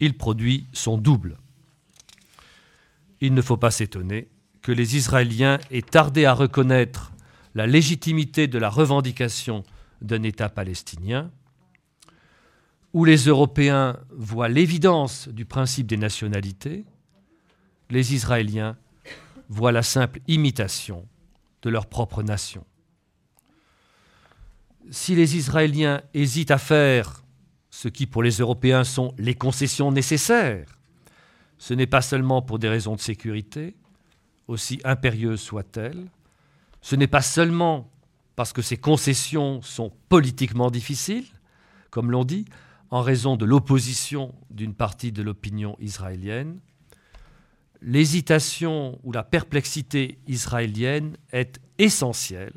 il 0.00 0.16
produit 0.16 0.66
son 0.72 0.98
double. 0.98 1.38
Il 3.20 3.34
ne 3.34 3.42
faut 3.42 3.56
pas 3.56 3.70
s'étonner 3.70 4.28
que 4.62 4.72
les 4.72 4.96
Israéliens 4.96 5.58
aient 5.70 5.82
tardé 5.82 6.24
à 6.24 6.34
reconnaître 6.34 7.12
la 7.54 7.66
légitimité 7.66 8.46
de 8.46 8.58
la 8.58 8.68
revendication 8.68 9.64
d'un 10.00 10.22
État 10.22 10.48
palestinien, 10.48 11.30
où 12.92 13.04
les 13.04 13.26
Européens 13.26 13.98
voient 14.10 14.48
l'évidence 14.48 15.28
du 15.28 15.44
principe 15.44 15.86
des 15.86 15.96
nationalités, 15.96 16.84
les 17.88 18.14
Israéliens 18.14 18.76
voient 19.48 19.72
la 19.72 19.82
simple 19.82 20.20
imitation 20.28 21.06
de 21.62 21.70
leur 21.70 21.86
propre 21.86 22.22
nation. 22.22 22.64
Si 24.90 25.14
les 25.14 25.36
Israéliens 25.36 26.02
hésitent 26.14 26.50
à 26.50 26.58
faire 26.58 27.22
ce 27.70 27.88
qui 27.88 28.06
pour 28.06 28.22
les 28.22 28.38
Européens 28.38 28.84
sont 28.84 29.14
les 29.18 29.34
concessions 29.34 29.92
nécessaires, 29.92 30.78
ce 31.58 31.74
n'est 31.74 31.86
pas 31.86 32.02
seulement 32.02 32.42
pour 32.42 32.58
des 32.58 32.68
raisons 32.68 32.96
de 32.96 33.00
sécurité, 33.00 33.76
aussi 34.50 34.80
impérieuses 34.84 35.40
soient-elles, 35.40 36.08
ce 36.82 36.96
n'est 36.96 37.06
pas 37.06 37.22
seulement 37.22 37.90
parce 38.36 38.52
que 38.52 38.62
ces 38.62 38.76
concessions 38.76 39.62
sont 39.62 39.92
politiquement 40.08 40.70
difficiles, 40.70 41.26
comme 41.90 42.10
l'on 42.10 42.24
dit, 42.24 42.46
en 42.90 43.02
raison 43.02 43.36
de 43.36 43.44
l'opposition 43.44 44.34
d'une 44.50 44.74
partie 44.74 45.12
de 45.12 45.22
l'opinion 45.22 45.76
israélienne, 45.78 46.58
l'hésitation 47.80 48.98
ou 49.04 49.12
la 49.12 49.22
perplexité 49.22 50.18
israélienne 50.26 51.16
est 51.32 51.60
essentielle. 51.78 52.56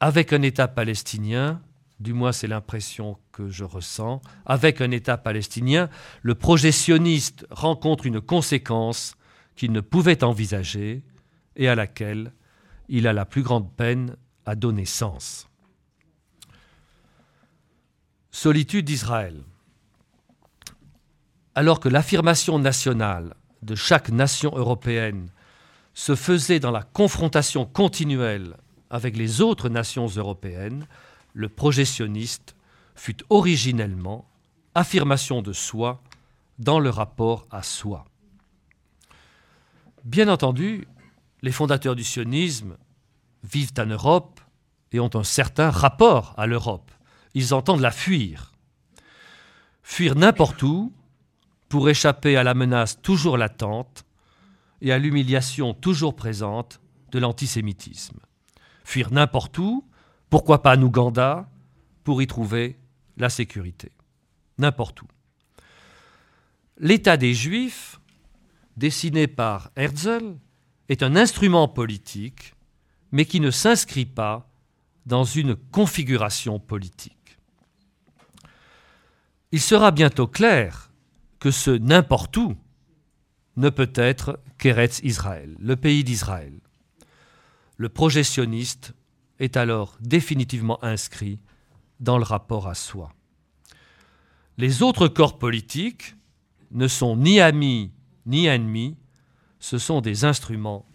Avec 0.00 0.32
un 0.32 0.42
État 0.42 0.68
palestinien, 0.68 1.60
du 2.00 2.12
moins 2.12 2.32
c'est 2.32 2.46
l'impression 2.46 3.16
que 3.32 3.48
je 3.48 3.64
ressens, 3.64 4.20
avec 4.46 4.80
un 4.80 4.90
État 4.90 5.16
palestinien, 5.16 5.88
le 6.22 6.34
projet 6.34 6.72
sioniste 6.72 7.46
rencontre 7.50 8.06
une 8.06 8.20
conséquence 8.20 9.14
qu'il 9.58 9.72
ne 9.72 9.80
pouvait 9.80 10.22
envisager 10.22 11.02
et 11.56 11.68
à 11.68 11.74
laquelle 11.74 12.32
il 12.88 13.08
a 13.08 13.12
la 13.12 13.24
plus 13.24 13.42
grande 13.42 13.70
peine 13.74 14.16
à 14.46 14.54
donner 14.54 14.84
sens. 14.84 15.48
Solitude 18.30 18.84
d'Israël. 18.84 19.42
Alors 21.56 21.80
que 21.80 21.88
l'affirmation 21.88 22.60
nationale 22.60 23.34
de 23.62 23.74
chaque 23.74 24.10
nation 24.10 24.56
européenne 24.56 25.28
se 25.92 26.14
faisait 26.14 26.60
dans 26.60 26.70
la 26.70 26.84
confrontation 26.84 27.66
continuelle 27.66 28.56
avec 28.90 29.16
les 29.16 29.40
autres 29.40 29.68
nations 29.68 30.06
européennes, 30.06 30.86
le 31.32 31.48
projectionniste 31.48 32.54
fut 32.94 33.16
originellement 33.28 34.30
affirmation 34.76 35.42
de 35.42 35.52
soi 35.52 36.00
dans 36.60 36.78
le 36.78 36.90
rapport 36.90 37.48
à 37.50 37.64
soi. 37.64 38.07
Bien 40.04 40.28
entendu, 40.28 40.86
les 41.42 41.52
fondateurs 41.52 41.96
du 41.96 42.04
sionisme 42.04 42.76
vivent 43.42 43.72
en 43.78 43.86
Europe 43.86 44.40
et 44.92 45.00
ont 45.00 45.10
un 45.14 45.24
certain 45.24 45.70
rapport 45.70 46.34
à 46.36 46.46
l'Europe. 46.46 46.90
Ils 47.34 47.54
entendent 47.54 47.80
la 47.80 47.90
fuir. 47.90 48.52
Fuir 49.82 50.14
n'importe 50.16 50.62
où 50.62 50.92
pour 51.68 51.88
échapper 51.88 52.36
à 52.36 52.42
la 52.42 52.54
menace 52.54 53.00
toujours 53.02 53.36
latente 53.36 54.04
et 54.80 54.92
à 54.92 54.98
l'humiliation 54.98 55.74
toujours 55.74 56.16
présente 56.16 56.80
de 57.10 57.18
l'antisémitisme. 57.18 58.20
Fuir 58.84 59.12
n'importe 59.12 59.58
où, 59.58 59.84
pourquoi 60.30 60.62
pas 60.62 60.76
en 60.76 60.82
Ouganda, 60.82 61.48
pour 62.04 62.22
y 62.22 62.26
trouver 62.26 62.78
la 63.16 63.28
sécurité. 63.28 63.92
N'importe 64.56 65.02
où. 65.02 65.06
L'état 66.78 67.16
des 67.16 67.34
Juifs, 67.34 68.00
dessiné 68.78 69.26
par 69.26 69.70
Herzl, 69.76 70.36
est 70.88 71.02
un 71.02 71.16
instrument 71.16 71.68
politique, 71.68 72.54
mais 73.12 73.24
qui 73.24 73.40
ne 73.40 73.50
s'inscrit 73.50 74.06
pas 74.06 74.48
dans 75.04 75.24
une 75.24 75.56
configuration 75.56 76.58
politique. 76.58 77.38
Il 79.52 79.60
sera 79.60 79.90
bientôt 79.90 80.26
clair 80.26 80.90
que 81.40 81.50
ce 81.50 81.70
n'importe 81.70 82.36
où 82.36 82.56
ne 83.56 83.70
peut 83.70 83.92
être 83.94 84.38
qu'Eretz 84.58 85.00
Israël, 85.02 85.56
le 85.58 85.76
pays 85.76 86.04
d'Israël. 86.04 86.52
Le 87.76 87.88
projectionniste 87.88 88.94
est 89.38 89.56
alors 89.56 89.96
définitivement 90.00 90.82
inscrit 90.84 91.38
dans 92.00 92.18
le 92.18 92.24
rapport 92.24 92.68
à 92.68 92.74
soi. 92.74 93.12
Les 94.58 94.82
autres 94.82 95.08
corps 95.08 95.38
politiques 95.38 96.14
ne 96.70 96.88
sont 96.88 97.16
ni 97.16 97.40
amis 97.40 97.92
ni 98.28 98.46
ennemis, 98.46 98.96
ce 99.58 99.78
sont 99.78 100.00
des 100.00 100.24
instruments 100.24 100.86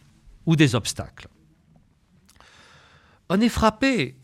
ou 0.45 0.55
des 0.55 0.75
obstacles. 0.75 1.27
On 3.29 3.41
est 3.41 3.49
frappé 3.49 4.17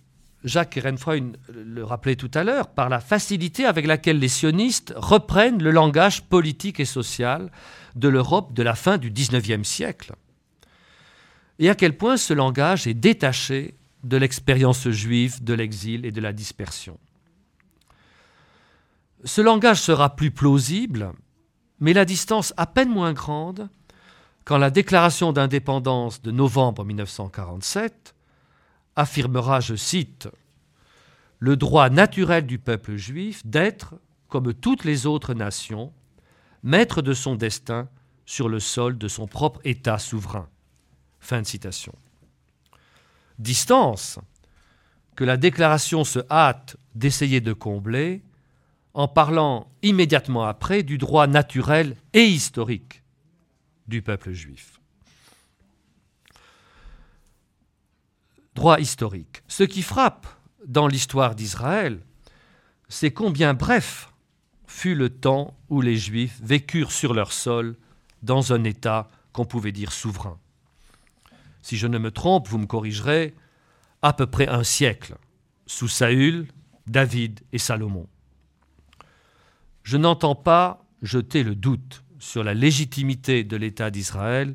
Jacques 0.43 0.77
Ehrenfreund 0.77 1.37
le 1.49 1.83
rappelait 1.83 2.15
tout 2.15 2.31
à 2.33 2.43
l'heure, 2.43 2.69
par 2.69 2.89
la 2.89 2.99
facilité 2.99 3.65
avec 3.65 3.85
laquelle 3.85 4.19
les 4.19 4.29
sionistes 4.29 4.93
reprennent 4.95 5.61
le 5.61 5.71
langage 5.71 6.23
politique 6.23 6.79
et 6.79 6.85
social 6.85 7.51
de 7.95 8.07
l'Europe 8.07 8.53
de 8.53 8.63
la 8.63 8.75
fin 8.75 8.97
du 8.97 9.11
XIXe 9.11 9.67
siècle, 9.67 10.13
et 11.59 11.69
à 11.69 11.75
quel 11.75 11.97
point 11.97 12.15
ce 12.15 12.33
langage 12.33 12.87
est 12.87 12.93
détaché 12.93 13.75
de 14.03 14.15
l'expérience 14.15 14.87
juive 14.89 15.43
de 15.43 15.53
l'exil 15.53 16.05
et 16.05 16.11
de 16.11 16.21
la 16.21 16.31
dispersion. 16.31 16.97
Ce 19.25 19.41
langage 19.41 19.81
sera 19.81 20.15
plus 20.15 20.31
plausible, 20.31 21.11
mais 21.79 21.93
la 21.93 22.05
distance 22.05 22.53
à 22.57 22.65
peine 22.65 22.89
moins 22.89 23.13
grande 23.13 23.69
quand 24.45 24.57
la 24.57 24.71
déclaration 24.71 25.31
d'indépendance 25.31 26.21
de 26.21 26.31
novembre 26.31 26.83
1947 26.83 28.15
affirmera, 28.95 29.59
je 29.59 29.75
cite, 29.75 30.27
le 31.37 31.55
droit 31.55 31.89
naturel 31.89 32.45
du 32.45 32.57
peuple 32.59 32.95
juif 32.95 33.45
d'être, 33.45 33.95
comme 34.27 34.53
toutes 34.53 34.85
les 34.85 35.05
autres 35.05 35.33
nations, 35.33 35.93
maître 36.63 37.01
de 37.01 37.13
son 37.13 37.35
destin 37.35 37.87
sur 38.25 38.49
le 38.49 38.59
sol 38.59 38.97
de 38.97 39.07
son 39.07 39.27
propre 39.27 39.61
État 39.63 39.99
souverain. 39.99 40.49
Fin 41.19 41.41
de 41.41 41.47
citation. 41.47 41.93
Distance 43.37 44.19
que 45.15 45.23
la 45.23 45.37
déclaration 45.37 46.03
se 46.03 46.19
hâte 46.29 46.77
d'essayer 46.95 47.41
de 47.41 47.53
combler 47.53 48.23
en 48.93 49.07
parlant 49.07 49.71
immédiatement 49.81 50.45
après 50.45 50.83
du 50.83 50.97
droit 50.97 51.27
naturel 51.27 51.95
et 52.13 52.25
historique 52.25 53.03
du 53.87 54.01
peuple 54.01 54.31
juif. 54.33 54.79
droit 58.59 58.79
historique. 58.81 59.41
Ce 59.47 59.63
qui 59.63 59.81
frappe 59.81 60.27
dans 60.67 60.87
l'histoire 60.87 61.33
d'Israël, 61.33 62.01
c'est 62.89 63.11
combien 63.11 63.53
bref 63.53 64.11
fut 64.67 64.95
le 64.95 65.09
temps 65.09 65.57
où 65.69 65.79
les 65.79 65.95
Juifs 65.95 66.37
vécurent 66.43 66.91
sur 66.91 67.13
leur 67.13 67.31
sol 67.31 67.77
dans 68.21 68.51
un 68.51 68.65
État 68.65 69.07
qu'on 69.31 69.45
pouvait 69.45 69.71
dire 69.71 69.93
souverain. 69.93 70.37
Si 71.61 71.77
je 71.77 71.87
ne 71.87 71.97
me 71.97 72.11
trompe, 72.11 72.49
vous 72.49 72.57
me 72.57 72.65
corrigerez, 72.65 73.33
à 74.01 74.11
peu 74.11 74.27
près 74.27 74.49
un 74.49 74.63
siècle, 74.63 75.15
sous 75.65 75.87
Saül, 75.87 76.47
David 76.85 77.39
et 77.53 77.59
Salomon. 77.59 78.07
Je 79.89 79.97
n'entends 79.97 80.35
pas 80.35 80.85
jeter 81.01 81.41
le 81.41 81.55
doute 81.55 82.03
sur 82.19 82.43
la 82.43 82.53
légitimité 82.53 83.43
de 83.43 83.57
l'État 83.57 83.89
d'Israël 83.89 84.53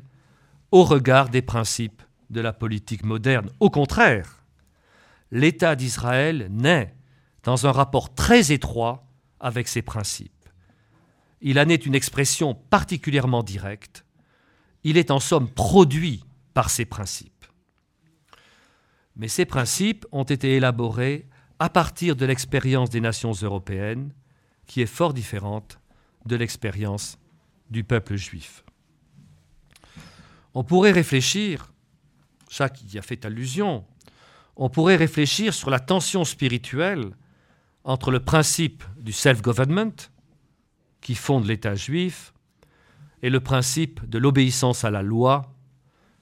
au 0.71 0.85
regard 0.85 1.27
des 1.27 1.41
principes 1.41 2.01
de 2.29 2.39
la 2.39 2.53
politique 2.53 3.03
moderne. 3.03 3.49
Au 3.59 3.69
contraire, 3.69 4.45
l'État 5.31 5.75
d'Israël 5.75 6.47
naît 6.51 6.95
dans 7.43 7.67
un 7.67 7.73
rapport 7.73 8.15
très 8.15 8.53
étroit 8.53 9.09
avec 9.41 9.67
ses 9.67 9.81
principes. 9.81 10.31
Il 11.41 11.59
en 11.59 11.67
est 11.67 11.85
une 11.85 11.95
expression 11.95 12.55
particulièrement 12.55 13.43
directe. 13.43 14.05
Il 14.85 14.95
est 14.95 15.11
en 15.11 15.19
somme 15.19 15.49
produit 15.49 16.23
par 16.53 16.69
ses 16.69 16.85
principes. 16.85 17.45
Mais 19.17 19.27
ces 19.27 19.43
principes 19.43 20.05
ont 20.13 20.23
été 20.23 20.55
élaborés 20.55 21.27
à 21.59 21.67
partir 21.67 22.15
de 22.15 22.25
l'expérience 22.25 22.89
des 22.89 23.01
nations 23.01 23.33
européennes, 23.33 24.13
qui 24.67 24.81
est 24.81 24.85
fort 24.85 25.13
différente 25.13 25.79
de 26.25 26.35
l'expérience 26.35 27.17
du 27.69 27.83
peuple 27.83 28.15
juif. 28.15 28.63
On 30.53 30.63
pourrait 30.63 30.91
réfléchir 30.91 31.71
Jacques 32.49 32.81
y 32.93 32.97
a 32.97 33.01
fait 33.01 33.25
allusion, 33.25 33.85
on 34.55 34.69
pourrait 34.69 34.95
réfléchir 34.95 35.53
sur 35.53 35.69
la 35.69 35.79
tension 35.79 36.23
spirituelle 36.23 37.11
entre 37.83 38.11
le 38.11 38.19
principe 38.19 38.83
du 38.97 39.11
self-government, 39.11 40.09
qui 41.01 41.15
fonde 41.15 41.45
l'État 41.45 41.75
juif, 41.75 42.33
et 43.21 43.29
le 43.29 43.39
principe 43.39 44.07
de 44.09 44.17
l'obéissance 44.17 44.85
à 44.85 44.91
la 44.91 45.01
loi, 45.01 45.53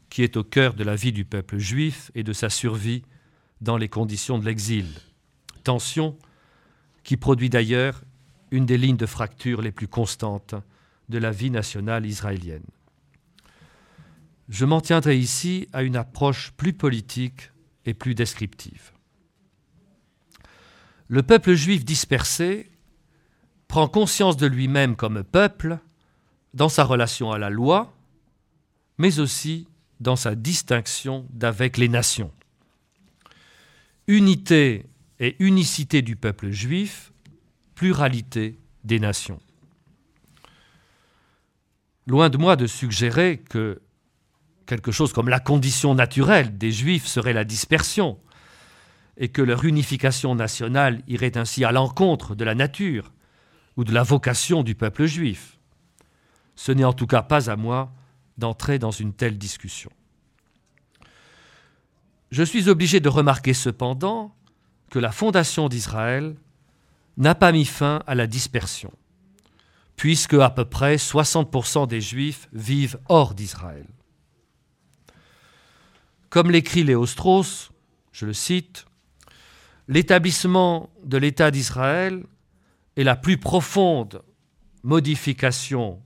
qui 0.10 0.24
est 0.24 0.38
au 0.38 0.44
cœur 0.44 0.74
de 0.74 0.84
la 0.84 0.96
vie 0.96 1.12
du 1.12 1.26
peuple 1.26 1.58
juif 1.58 2.12
et 2.15 2.24
de 2.24 2.34
sa 2.34 2.50
survie 2.50 3.04
dans 3.62 3.78
les 3.78 3.89
conditions 3.89 4.39
de 4.39 4.46
l'exil. 4.46 4.88
Tension 5.63 6.18
qui 7.04 7.18
produit 7.18 7.50
d'ailleurs 7.50 8.04
une 8.54 8.68
des 8.68 8.78
lignes 8.78 8.98
de 8.98 9.08
fracture 9.08 9.63
les 9.63 9.72
plus 9.72 9.88
constantes 9.88 10.54
de 11.10 11.18
la 11.18 11.32
vie 11.32 11.50
nationale 11.50 12.06
israélienne. 12.06 12.68
Je 14.48 14.63
m'en 14.63 14.80
tiendrai 14.80 15.18
ici 15.18 15.68
à 15.74 15.82
une 15.82 15.96
approche 15.96 16.52
plus 16.52 16.74
politique 16.74 17.52
et 17.88 17.96
plus 17.96 18.13
descriptive. 18.13 18.92
Le 21.08 21.24
peuple 21.24 21.56
juif 21.56 21.84
dispersé 21.84 22.70
prend 23.68 23.88
conscience 23.88 24.38
de 24.38 24.46
lui-même 24.46 24.96
comme 24.96 25.24
peuple 25.24 25.80
dans 26.54 26.70
sa 26.70 26.84
relation 26.84 27.32
à 27.32 27.39
la 27.39 27.50
loi, 27.50 27.98
mais 29.00 29.20
aussi 29.20 29.68
dans 30.00 30.16
sa 30.16 30.36
distinction 30.36 31.26
d'avec 31.32 31.78
les 31.78 31.89
nations. 31.89 32.32
Unité 34.06 34.86
et 35.20 35.36
unicité 35.39 36.04
du 36.04 36.16
peuple 36.16 36.52
juif, 36.52 37.12
pluralité 37.76 38.60
des 38.84 39.00
nations. 39.00 39.40
Loin 42.08 42.30
de 42.30 42.38
moi 42.38 42.56
de 42.56 42.68
suggérer 42.68 43.38
que 43.38 43.82
quelque 44.66 44.92
chose 44.92 45.14
comme 45.14 45.30
la 45.30 45.40
condition 45.40 45.96
naturelle 45.96 46.58
des 46.58 46.72
Juifs 46.72 47.08
serait 47.08 47.34
la 47.34 47.46
dispersion, 47.46 48.20
et 49.18 49.30
que 49.30 49.42
leur 49.42 49.64
unification 49.66 50.36
nationale 50.36 51.04
irait 51.08 51.38
ainsi 51.38 51.64
à 51.64 51.72
l'encontre 51.72 52.36
de 52.36 52.44
la 52.44 52.56
nature 52.56 53.12
ou 53.78 53.84
de 53.84 53.94
la 53.94 54.04
vocation 54.04 54.64
du 54.64 54.76
peuple 54.76 55.06
juif. 55.06 55.60
Ce 56.56 56.72
n'est 56.72 56.84
en 56.84 56.94
tout 56.94 57.08
cas 57.08 57.22
pas 57.22 57.50
à 57.50 57.56
moi 57.56 57.92
d'entrer 58.38 58.80
dans 58.80 58.92
une 58.92 59.14
telle 59.14 59.38
discussion. 59.38 59.92
Je 62.32 62.44
suis 62.44 62.70
obligé 62.70 63.00
de 63.00 63.10
remarquer 63.10 63.54
cependant 63.54 64.36
que 64.90 65.00
la 65.00 65.12
fondation 65.12 65.70
d'Israël 65.70 66.36
n'a 67.17 67.36
pas 67.36 67.52
mis 67.52 67.65
fin 67.65 68.02
à 68.08 68.15
la 68.15 68.28
dispersion, 68.28 68.91
puisque 69.95 70.34
à 70.34 70.49
peu 70.49 70.65
près 70.65 70.95
60% 70.95 71.88
des 71.88 72.02
Juifs 72.02 72.47
vivent 72.54 72.99
hors 73.10 73.34
d'Israël. 73.34 73.86
Comme 76.30 76.49
l'écrit 76.49 76.84
Léo 76.84 77.06
Strauss, 77.06 77.71
je 78.12 78.26
le 78.26 78.34
cite, 78.34 78.86
L'établissement 79.88 80.89
de 81.04 81.17
l'État 81.17 81.52
d'Israël 81.52 82.23
est 82.95 83.04
la 83.04 83.15
plus 83.15 83.38
profonde 83.38 84.21
modification 84.84 86.02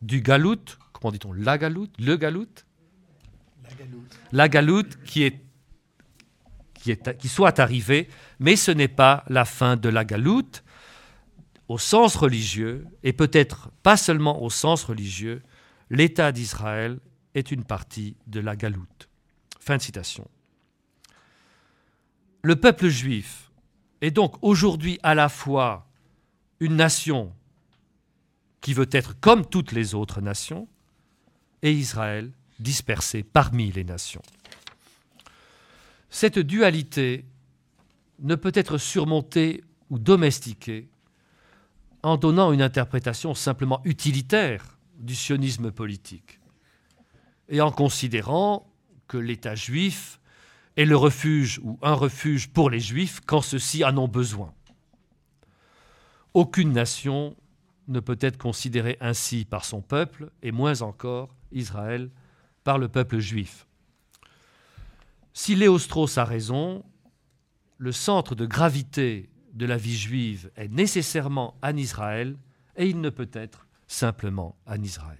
du 0.00 0.20
galout, 0.20 0.78
comment 0.92 1.10
dit-on, 1.10 1.32
la 1.32 1.58
galoute, 1.58 1.92
le 1.98 2.16
galout? 2.16 2.64
La 4.32 4.48
galoute, 4.48 5.02
qui, 5.04 5.22
est, 5.22 5.40
qui, 6.80 7.28
soit 7.28 7.58
arrivée, 7.58 8.08
mais 8.38 8.56
ce 8.56 8.70
n'est 8.70 8.88
pas 8.88 9.24
la 9.28 9.44
fin 9.44 9.76
de 9.76 9.88
la 9.88 10.04
galoute 10.04 10.64
au 11.68 11.78
sens 11.78 12.16
religieux, 12.16 12.84
et 13.04 13.12
peut-être 13.12 13.70
pas 13.84 13.96
seulement 13.96 14.42
au 14.42 14.50
sens 14.50 14.82
religieux, 14.82 15.40
l'État 15.88 16.32
d'Israël 16.32 16.98
est 17.34 17.52
une 17.52 17.62
partie 17.62 18.16
de 18.26 18.40
la 18.40 18.56
galoute. 18.56 19.08
Fin 19.60 19.76
de 19.76 19.82
citation. 19.82 20.26
Le 22.42 22.56
peuple 22.56 22.88
juif 22.88 23.52
est 24.00 24.10
donc 24.10 24.34
aujourd'hui 24.42 24.98
à 25.04 25.14
la 25.14 25.28
fois 25.28 25.86
une 26.58 26.74
nation 26.74 27.32
qui 28.60 28.74
veut 28.74 28.88
être 28.90 29.18
comme 29.20 29.46
toutes 29.46 29.70
les 29.70 29.94
autres 29.94 30.20
nations 30.20 30.66
et 31.62 31.72
Israël 31.72 32.32
dispersé 32.58 33.22
parmi 33.22 33.70
les 33.70 33.84
nations. 33.84 34.22
Cette 36.10 36.38
dualité 36.38 37.24
ne 38.18 38.34
peut 38.34 38.52
être 38.54 38.78
surmontée 38.78 39.64
ou 39.88 39.98
domestiquée 39.98 40.88
en 42.02 42.16
donnant 42.16 42.52
une 42.52 42.62
interprétation 42.62 43.34
simplement 43.34 43.80
utilitaire 43.84 44.78
du 44.98 45.14
sionisme 45.14 45.70
politique 45.70 46.40
et 47.48 47.60
en 47.60 47.72
considérant 47.72 48.72
que 49.08 49.18
l'État 49.18 49.54
juif 49.54 50.20
est 50.76 50.84
le 50.84 50.96
refuge 50.96 51.60
ou 51.62 51.78
un 51.82 51.94
refuge 51.94 52.48
pour 52.48 52.70
les 52.70 52.80
juifs 52.80 53.20
quand 53.26 53.42
ceux-ci 53.42 53.84
en 53.84 53.96
ont 53.98 54.08
besoin. 54.08 54.54
Aucune 56.32 56.72
nation 56.72 57.36
ne 57.88 57.98
peut 57.98 58.18
être 58.20 58.38
considérée 58.38 58.96
ainsi 59.00 59.44
par 59.44 59.64
son 59.64 59.82
peuple, 59.82 60.30
et 60.42 60.52
moins 60.52 60.80
encore 60.82 61.34
Israël 61.50 62.08
par 62.62 62.78
le 62.78 62.88
peuple 62.88 63.18
juif. 63.18 63.66
Si 65.32 65.54
Léostros 65.54 66.18
a 66.18 66.24
raison, 66.24 66.84
le 67.78 67.92
centre 67.92 68.34
de 68.34 68.46
gravité 68.46 69.30
de 69.52 69.66
la 69.66 69.76
vie 69.76 69.96
juive 69.96 70.50
est 70.56 70.68
nécessairement 70.68 71.56
en 71.62 71.76
Israël, 71.76 72.36
et 72.76 72.86
il 72.88 73.00
ne 73.00 73.10
peut 73.10 73.30
être 73.32 73.66
simplement 73.86 74.56
en 74.66 74.80
Israël. 74.82 75.18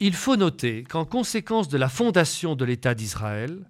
Il 0.00 0.14
faut 0.14 0.36
noter 0.36 0.84
qu'en 0.84 1.04
conséquence 1.04 1.68
de 1.68 1.78
la 1.78 1.88
fondation 1.88 2.56
de 2.56 2.64
l'État 2.64 2.94
d'Israël, 2.94 3.64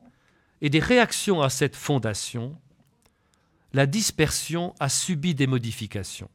et 0.63 0.71
des 0.71 0.79
réactions 0.79 1.43
à 1.43 1.51
cette 1.51 1.77
fondation, 1.77 2.57
la 3.73 3.87
dispersion 3.87 4.75
a 4.79 4.89
subi 4.89 5.35
des 5.35 5.47
modifications. 5.47 6.31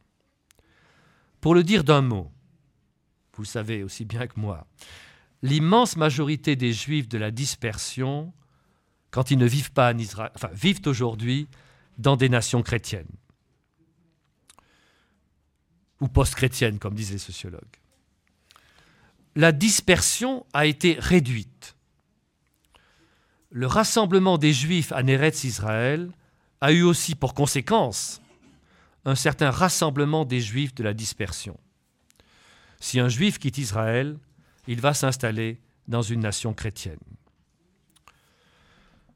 Pour 1.40 1.56
le 1.56 1.64
dire 1.64 1.84
d'un 1.84 2.02
mot, 2.02 2.32
vous 3.34 3.44
le 3.44 3.48
savez 3.48 3.84
aussi 3.84 4.04
bien 4.04 4.28
que 4.28 4.40
moi, 4.40 4.68
l'immense 5.42 5.98
majorité 5.98 6.56
des 6.56 6.74
juifs 6.74 7.08
de 7.08 7.18
la 7.18 7.32
dispersion, 7.32 8.34
quand 9.12 9.32
ils 9.32 9.38
ne 9.38 9.46
vivent 9.46 9.72
pas 9.72 9.94
en 9.94 9.98
Israël, 9.98 10.32
enfin 10.36 10.50
vivent 10.54 10.82
aujourd'hui 10.86 11.48
dans 11.98 12.16
des 12.16 12.30
nations 12.30 12.62
chrétiennes 12.62 13.08
ou 16.00 16.08
post-chrétiennes, 16.08 16.80
comme 16.80 16.94
disent 16.94 17.12
les 17.12 17.18
sociologues. 17.18 17.64
La 19.36 19.52
dispersion 19.52 20.46
a 20.54 20.66
été 20.66 20.98
réduite. 21.00 21.76
Le 23.50 23.68
rassemblement 23.68 24.38
des 24.38 24.54
Juifs 24.54 24.92
à 24.92 25.04
Neretz 25.04 25.44
Israël 25.44 26.12
a 26.62 26.72
eu 26.72 26.84
aussi 26.84 27.16
pour 27.16 27.34
conséquence 27.34 28.22
un 29.06 29.16
certain 29.16 29.52
rassemblement 29.52 30.26
des 30.26 30.42
Juifs 30.42 30.76
de 30.76 30.84
la 30.84 30.94
dispersion. 30.94 31.58
Si 32.80 33.00
un 33.00 33.10
Juif 33.10 33.40
quitte 33.40 33.58
Israël, 33.58 34.18
il 34.68 34.82
va 34.82 34.94
s'installer 34.94 35.60
dans 35.88 36.02
une 36.02 36.20
nation 36.20 36.54
chrétienne. 36.54 37.00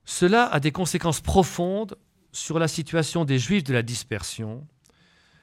Cela 0.05 0.45
a 0.45 0.59
des 0.59 0.71
conséquences 0.71 1.21
profondes 1.21 1.97
sur 2.31 2.59
la 2.59 2.67
situation 2.67 3.25
des 3.25 3.39
Juifs 3.39 3.63
de 3.63 3.73
la 3.73 3.83
dispersion 3.83 4.65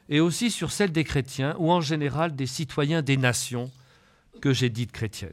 et 0.09 0.21
aussi 0.21 0.51
sur 0.51 0.73
celle 0.73 0.91
des 0.91 1.05
chrétiens 1.05 1.55
ou 1.59 1.71
en 1.71 1.81
général 1.81 2.35
des 2.35 2.47
citoyens 2.47 3.03
des 3.03 3.17
nations 3.17 3.71
que 4.41 4.53
j'ai 4.53 4.71
dites 4.71 4.93
chrétiennes. 4.93 5.33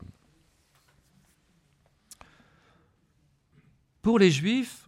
Pour 4.02 4.20
les 4.20 4.32
Juifs, 4.32 4.88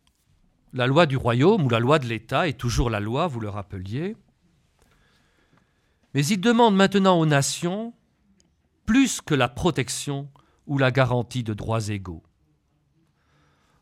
la 0.73 0.85
loi 0.85 1.05
du 1.05 1.17
royaume 1.17 1.65
ou 1.65 1.69
la 1.69 1.79
loi 1.79 1.97
de 1.97 2.05
l'État 2.05 2.47
est 2.47 2.57
toujours 2.57 2.89
la 2.89 2.99
loi, 2.99 3.27
vous 3.27 3.39
le 3.39 3.49
rappeliez, 3.49 4.15
mais 6.13 6.25
ils 6.25 6.39
demandent 6.39 6.75
maintenant 6.75 7.19
aux 7.19 7.25
nations 7.25 7.93
plus 8.87 9.21
que 9.21 9.35
la 9.35 9.49
protection 9.49 10.31
ou 10.65 10.79
la 10.79 10.91
garantie 10.91 11.43
de 11.43 11.53
droits 11.53 11.89
égaux. 11.89 12.23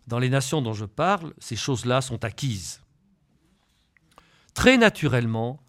Dans 0.07 0.19
les 0.19 0.29
nations 0.29 0.61
dont 0.61 0.73
je 0.73 0.85
parle, 0.85 1.33
ces 1.37 1.55
choses-là 1.55 2.01
sont 2.01 2.25
acquises. 2.25 2.81
Très 4.55 4.77
naturellement, 4.77 5.61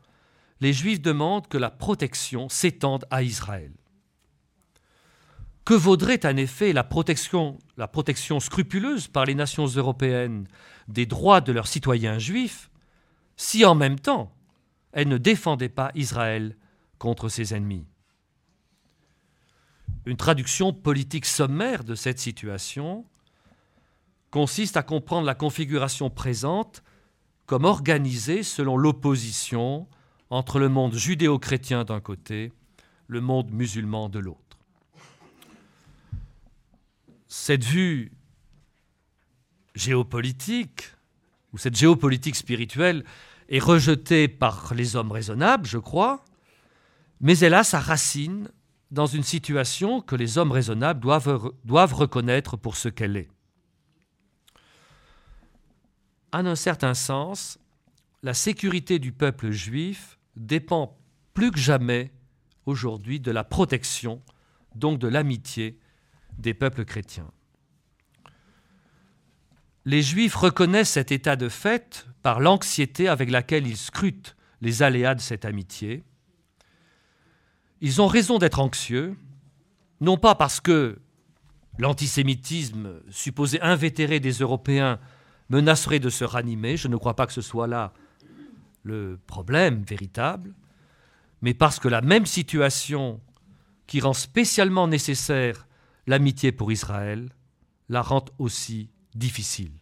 les 0.60 0.72
Juifs 0.72 1.02
demandent 1.02 1.48
que 1.48 1.58
la 1.58 1.70
protection 1.70 2.48
s'étende 2.48 3.04
à 3.10 3.22
Israël. 3.22 3.72
Que 5.66 5.74
vaudrait 5.74 6.24
en 6.24 6.36
effet 6.36 6.72
la 6.72 6.84
protection, 6.84 7.58
la 7.76 7.88
protection 7.88 8.40
scrupuleuse 8.40 9.06
par 9.06 9.26
les 9.26 9.34
nations 9.34 9.66
européennes 9.66 10.48
des 10.88 11.04
droits 11.04 11.42
de 11.42 11.52
leurs 11.52 11.66
citoyens 11.66 12.18
juifs 12.18 12.70
si 13.36 13.66
en 13.66 13.74
même 13.74 13.98
temps 13.98 14.32
elles 14.92 15.08
ne 15.08 15.18
défendaient 15.18 15.68
pas 15.68 15.90
Israël 15.94 16.56
contre 16.98 17.28
ses 17.28 17.52
ennemis? 17.52 17.86
Une 20.06 20.16
traduction 20.16 20.72
politique 20.72 21.26
sommaire 21.26 21.82
de 21.82 21.96
cette 21.96 22.20
situation 22.20 23.04
consiste 24.30 24.76
à 24.76 24.84
comprendre 24.84 25.26
la 25.26 25.34
configuration 25.34 26.10
présente 26.10 26.84
comme 27.46 27.64
organisée 27.64 28.44
selon 28.44 28.76
l'opposition 28.76 29.88
entre 30.30 30.60
le 30.60 30.68
monde 30.68 30.94
judéo-chrétien 30.94 31.84
d'un 31.84 32.00
côté, 32.00 32.52
le 33.08 33.20
monde 33.20 33.50
musulman 33.50 34.08
de 34.08 34.20
l'autre. 34.20 34.58
Cette 37.26 37.64
vue 37.64 38.12
géopolitique, 39.74 40.84
ou 41.52 41.58
cette 41.58 41.76
géopolitique 41.76 42.36
spirituelle, 42.36 43.04
est 43.48 43.58
rejetée 43.58 44.28
par 44.28 44.72
les 44.74 44.94
hommes 44.94 45.12
raisonnables, 45.12 45.66
je 45.66 45.78
crois, 45.78 46.24
mais 47.20 47.38
elle 47.38 47.54
a 47.54 47.64
sa 47.64 47.80
racine 47.80 48.50
dans 48.90 49.06
une 49.06 49.22
situation 49.22 50.00
que 50.00 50.16
les 50.16 50.38
hommes 50.38 50.52
raisonnables 50.52 51.00
doivent, 51.00 51.94
reconnaître 51.94 52.56
pour 52.56 52.76
ce 52.76 52.88
qu'elle 52.88 53.16
est. 53.16 53.28
En 56.32 56.46
un 56.46 56.54
certain 56.56 56.94
sens, 56.94 57.58
la 58.22 58.34
sécurité 58.34 58.98
du 58.98 59.12
peuple 59.12 59.50
juif 59.50 60.18
dépend 60.36 60.98
plus 61.34 61.50
que 61.50 61.58
jamais 61.58 62.12
aujourd'hui 62.66 63.20
de 63.20 63.30
la 63.30 63.44
protection, 63.44 64.22
donc 64.74 64.98
de 64.98 65.08
l'amitié 65.08 65.78
des 66.38 66.54
peuples 66.54 66.84
chrétiens. 66.84 67.30
Les 69.84 70.02
Juifs 70.02 70.34
reconnaissent 70.34 70.90
cet 70.90 71.12
état 71.12 71.36
de 71.36 71.48
fait 71.48 72.06
par 72.22 72.40
l'anxiété 72.40 73.06
avec 73.06 73.30
laquelle 73.30 73.68
ils 73.68 73.76
scrutent 73.76 74.36
les 74.60 74.82
aléas 74.82 75.14
de 75.14 75.20
cette 75.20 75.44
amitié. 75.44 76.02
Ils 77.80 78.00
ont 78.00 78.06
raison 78.06 78.38
d'être 78.38 78.58
anxieux, 78.58 79.16
non 80.00 80.16
pas 80.16 80.34
parce 80.34 80.60
que 80.60 80.98
l'antisémitisme 81.78 83.00
supposé 83.10 83.60
invétéré 83.60 84.20
des 84.20 84.32
Européens 84.32 84.98
menacerait 85.50 86.00
de 86.00 86.10
se 86.10 86.24
ranimer, 86.24 86.76
je 86.76 86.88
ne 86.88 86.96
crois 86.96 87.14
pas 87.14 87.26
que 87.26 87.32
ce 87.32 87.42
soit 87.42 87.66
là 87.66 87.92
le 88.82 89.18
problème 89.26 89.82
véritable, 89.82 90.54
mais 91.42 91.54
parce 91.54 91.78
que 91.78 91.88
la 91.88 92.00
même 92.00 92.26
situation 92.26 93.20
qui 93.86 94.00
rend 94.00 94.14
spécialement 94.14 94.88
nécessaire 94.88 95.66
l'amitié 96.06 96.52
pour 96.52 96.72
Israël 96.72 97.30
la 97.88 98.02
rend 98.02 98.24
aussi 98.38 98.90
difficile. 99.14 99.72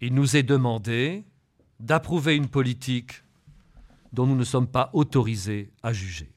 Il 0.00 0.14
nous 0.14 0.36
est 0.36 0.42
demandé 0.42 1.24
d'approuver 1.80 2.36
une 2.36 2.48
politique 2.48 3.22
dont 4.12 4.26
nous 4.26 4.36
ne 4.36 4.44
sommes 4.44 4.68
pas 4.68 4.90
autorisés 4.92 5.70
à 5.82 5.92
juger. 5.92 6.32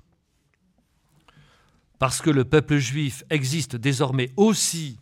Parce 1.97 2.21
que 2.21 2.29
le 2.29 2.45
peuple 2.45 2.77
juif 2.77 3.23
existe 3.29 3.75
désormais 3.75 4.32
aussi 4.38 4.97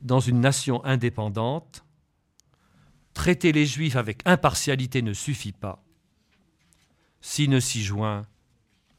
dans 0.00 0.20
une 0.20 0.40
nation 0.40 0.84
indépendante, 0.84 1.84
traiter 3.14 3.52
les 3.52 3.66
Juifs 3.66 3.96
avec 3.96 4.20
impartialité 4.24 5.00
ne 5.00 5.12
suffit 5.12 5.52
pas, 5.52 5.84
si 7.20 7.48
ne 7.48 7.60
s'y 7.60 7.82
joint 7.82 8.26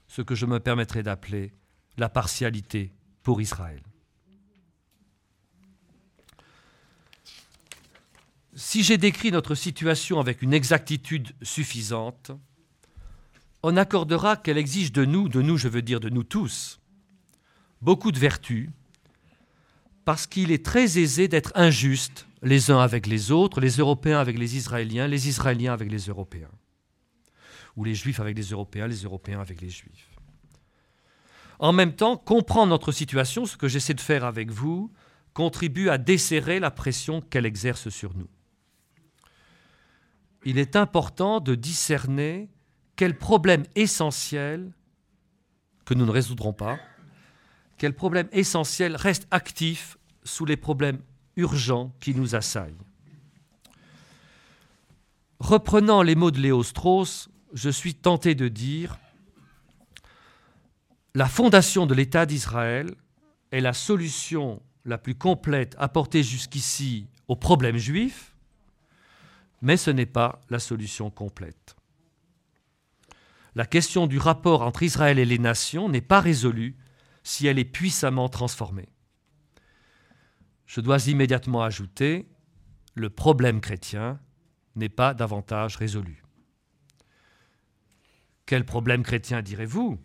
ce 0.08 0.22
que 0.22 0.36
je 0.36 0.46
me 0.46 0.60
permettrai 0.60 1.04
d'appeler 1.04 1.54
la 1.98 2.08
partialité 2.08 2.94
pour 3.22 3.42
Israël. 3.42 3.82
Si 8.56 8.84
j'ai 8.84 8.98
décrit 8.98 9.32
notre 9.32 9.56
situation 9.56 10.20
avec 10.20 10.42
une 10.42 10.54
exactitude 10.54 11.34
suffisante, 11.42 12.32
on 13.64 13.78
accordera 13.78 14.36
qu'elle 14.36 14.58
exige 14.58 14.92
de 14.92 15.06
nous, 15.06 15.30
de 15.30 15.42
nous 15.42 15.58
je 15.58 15.70
veux 15.70 15.82
dire 15.82 16.02
de 16.02 16.10
nous 16.10 16.24
tous, 16.24 16.80
beaucoup 17.82 18.12
de 18.12 18.20
vertus, 18.20 18.70
parce 20.06 20.28
qu'il 20.28 20.52
est 20.52 20.66
très 20.66 21.00
aisé 21.00 21.30
d'être 21.30 21.54
injuste 21.56 22.28
les 22.42 22.72
uns 22.72 22.80
avec 22.80 23.08
les 23.08 23.32
autres, 23.32 23.62
les 23.62 23.78
Européens 23.78 24.20
avec 24.20 24.38
les 24.38 24.58
Israéliens, 24.58 25.08
les 25.08 25.30
Israéliens 25.30 25.72
avec 25.72 25.90
les 25.90 26.08
Européens. 26.08 26.52
Ou 27.78 27.86
les 27.86 27.96
Juifs 27.96 28.20
avec 28.20 28.38
les 28.38 28.50
Européens, 28.50 28.86
les 28.86 29.04
Européens 29.04 29.40
avec 29.40 29.62
les 29.62 29.70
Juifs. 29.70 30.10
En 31.58 31.72
même 31.72 31.96
temps, 31.96 32.18
comprendre 32.18 32.70
notre 32.70 32.92
situation, 32.92 33.46
ce 33.46 33.56
que 33.56 33.70
j'essaie 33.70 33.94
de 33.94 34.02
faire 34.02 34.26
avec 34.26 34.52
vous, 34.52 34.92
contribue 35.34 35.90
à 35.90 35.98
desserrer 35.98 36.60
la 36.60 36.70
pression 36.70 37.22
qu'elle 37.22 37.46
exerce 37.46 37.90
sur 37.90 38.16
nous. 38.16 38.28
Il 40.44 40.58
est 40.58 40.76
important 40.76 41.40
de 41.40 41.56
discerner 41.56 42.50
quel 42.96 43.18
problème 43.18 43.64
essentiel, 43.76 44.72
que 45.86 45.94
nous 45.94 46.06
ne 46.06 46.12
résoudrons 46.12 46.54
pas, 46.54 46.80
quel 47.78 47.94
problème 47.94 48.28
essentiel 48.32 48.96
reste 48.96 49.28
actif 49.32 49.98
sous 50.24 50.46
les 50.46 50.58
problèmes 50.58 51.02
urgents 51.36 51.94
qui 52.00 52.16
nous 52.16 52.36
assaillent. 52.36 52.78
Reprenant 55.40 56.04
les 56.04 56.16
mots 56.16 56.32
de 56.32 56.40
Léo 56.40 56.64
Strauss, 56.64 57.30
je 57.54 57.70
suis 57.70 57.96
tenté 57.96 58.36
de 58.36 58.48
dire 58.48 58.98
la 61.16 61.28
fondation 61.28 61.86
de 61.86 61.94
l'État 61.94 62.26
d'Israël 62.26 62.96
est 63.52 63.62
la 63.62 63.74
solution 63.74 64.62
la 64.86 64.98
plus 64.98 65.16
complète 65.16 65.76
apportée 65.78 66.24
jusqu'ici 66.24 67.08
aux 67.28 67.36
problèmes 67.36 67.78
juifs, 67.78 68.36
mais 69.62 69.78
ce 69.78 69.92
n'est 69.92 70.08
pas 70.08 70.42
la 70.50 70.60
solution 70.60 71.10
complète. 71.10 71.76
La 73.56 73.66
question 73.66 74.08
du 74.08 74.18
rapport 74.18 74.64
entre 74.64 74.84
Israël 74.84 75.20
et 75.20 75.26
les 75.26 75.38
nations 75.38 75.90
n'est 75.90 76.02
pas 76.02 76.20
résolue 76.20 76.76
si 77.24 77.48
elle 77.48 77.60
est 77.60 77.66
puissamment 77.66 78.28
transformée. 78.28 78.90
Je 80.66 80.82
dois 80.82 81.08
immédiatement 81.08 81.64
ajouter, 81.64 82.28
le 82.96 83.10
problème 83.10 83.62
chrétien 83.62 84.20
n'est 84.76 84.90
pas 84.90 85.14
davantage 85.14 85.76
résolu. 85.78 86.24
Quel 88.46 88.66
problème 88.66 89.04
chrétien 89.04 89.42
direz-vous? 89.42 90.00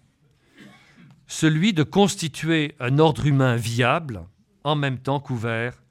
Celui 1.27 1.73
de 1.73 1.83
constituer 1.83 2.75
un 2.81 2.99
ordre 2.99 3.27
humain 3.27 3.57
viable, 3.57 4.27
en 4.65 4.77
même 4.77 4.99
temps 4.99 5.21
couvert 5.21 5.83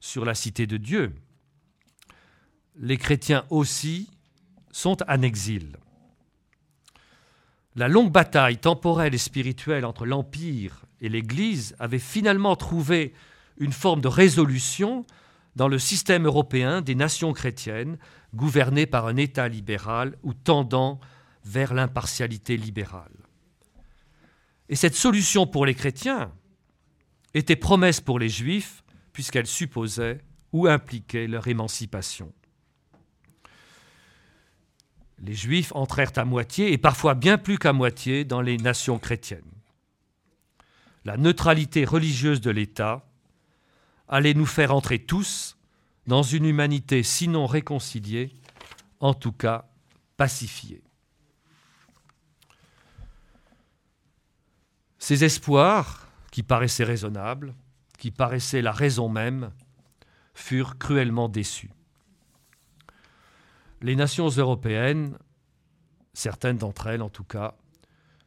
sur 0.00 0.24
la 0.24 0.34
cité 0.34 0.66
de 0.66 0.76
Dieu. 0.76 1.14
Les 2.76 2.96
chrétiens 2.96 3.44
aussi 3.50 4.10
sont 4.70 4.96
en 5.08 5.22
exil. 5.22 5.76
La 7.74 7.88
longue 7.88 8.12
bataille 8.12 8.58
temporelle 8.58 9.14
et 9.14 9.18
spirituelle 9.18 9.86
entre 9.86 10.04
l'Empire 10.04 10.84
et 11.00 11.08
l'Église 11.08 11.74
avait 11.78 11.98
finalement 11.98 12.54
trouvé 12.54 13.14
une 13.56 13.72
forme 13.72 14.02
de 14.02 14.08
résolution 14.08 15.06
dans 15.56 15.68
le 15.68 15.78
système 15.78 16.26
européen 16.26 16.82
des 16.82 16.94
nations 16.94 17.32
chrétiennes 17.32 17.98
gouvernées 18.34 18.86
par 18.86 19.06
un 19.06 19.16
État 19.16 19.48
libéral 19.48 20.16
ou 20.22 20.34
tendant 20.34 21.00
vers 21.44 21.72
l'impartialité 21.72 22.56
libérale. 22.56 23.12
Et 24.68 24.76
cette 24.76 24.94
solution 24.94 25.46
pour 25.46 25.66
les 25.66 25.74
chrétiens 25.74 26.32
était 27.34 27.56
promesse 27.56 28.00
pour 28.00 28.18
les 28.18 28.28
juifs 28.28 28.84
puisqu'elle 29.12 29.46
supposait 29.46 30.20
ou 30.52 30.66
impliquait 30.66 31.26
leur 31.26 31.46
émancipation. 31.48 32.32
Les 35.22 35.34
juifs 35.34 35.72
entrèrent 35.74 36.12
à 36.16 36.24
moitié, 36.24 36.72
et 36.72 36.78
parfois 36.78 37.14
bien 37.14 37.38
plus 37.38 37.58
qu'à 37.58 37.72
moitié, 37.72 38.24
dans 38.24 38.40
les 38.40 38.56
nations 38.56 38.98
chrétiennes. 38.98 39.42
La 41.04 41.16
neutralité 41.16 41.84
religieuse 41.84 42.40
de 42.40 42.50
l'État 42.50 43.04
allait 44.08 44.34
nous 44.34 44.46
faire 44.46 44.74
entrer 44.74 44.98
tous 44.98 45.56
dans 46.06 46.22
une 46.22 46.44
humanité 46.44 47.02
sinon 47.02 47.46
réconciliée, 47.46 48.32
en 49.00 49.14
tout 49.14 49.32
cas 49.32 49.66
pacifiée. 50.16 50.82
Ces 54.98 55.24
espoirs, 55.24 56.08
qui 56.30 56.42
paraissaient 56.42 56.84
raisonnables, 56.84 57.54
qui 57.98 58.10
paraissaient 58.10 58.62
la 58.62 58.72
raison 58.72 59.08
même, 59.08 59.52
furent 60.34 60.78
cruellement 60.78 61.28
déçus. 61.28 61.70
Les 63.82 63.96
nations 63.96 64.28
européennes, 64.28 65.18
certaines 66.14 66.58
d'entre 66.58 66.86
elles 66.86 67.02
en 67.02 67.10
tout 67.10 67.24
cas, 67.24 67.54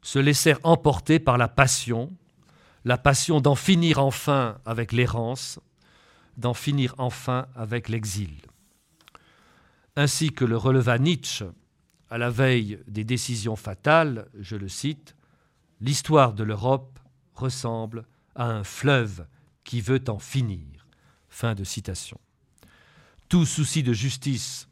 se 0.02 0.20
laissèrent 0.20 0.60
emporter 0.64 1.18
par 1.18 1.38
la 1.38 1.48
passion, 1.48 2.12
la 2.84 2.98
passion 2.98 3.42
d'en 3.42 3.56
finir 3.56 4.00
enfin 4.00 4.60
avec 4.66 4.92
l'errance, 4.92 5.60
d'en 6.38 6.54
finir 6.54 6.94
enfin 6.98 7.48
avec 7.56 7.90
l'exil. 7.90 8.42
Ainsi 9.96 10.32
que 10.32 10.46
le 10.46 10.58
releva 10.58 11.00
Nietzsche 11.00 11.46
à 12.10 12.18
la 12.18 12.30
veille 12.30 12.80
des 12.88 13.04
décisions 13.04 13.56
fatales, 13.56 14.28
je 14.38 14.56
le 14.56 14.68
cite, 14.68 15.16
L'histoire 15.82 16.34
de 16.34 16.44
l'Europe 16.44 17.00
ressemble 17.34 18.06
à 18.34 18.46
un 18.46 18.64
fleuve 18.64 19.28
qui 19.64 19.82
veut 19.82 20.04
en 20.08 20.20
finir. 20.20 20.88
Fin 21.28 21.54
de 21.54 21.64
citation. 21.64 22.20
Tout 23.28 23.46
souci 23.46 23.84
de 23.84 23.92
justice 23.92 24.70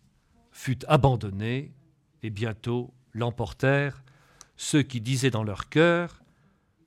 fut 0.63 0.85
abandonné 0.87 1.73
et 2.21 2.29
bientôt 2.29 2.93
l'emportèrent 3.11 4.01
ceux 4.55 4.81
qui 4.81 5.01
disaient 5.01 5.29
dans 5.29 5.43
leur 5.43 5.67
cœur 5.67 6.23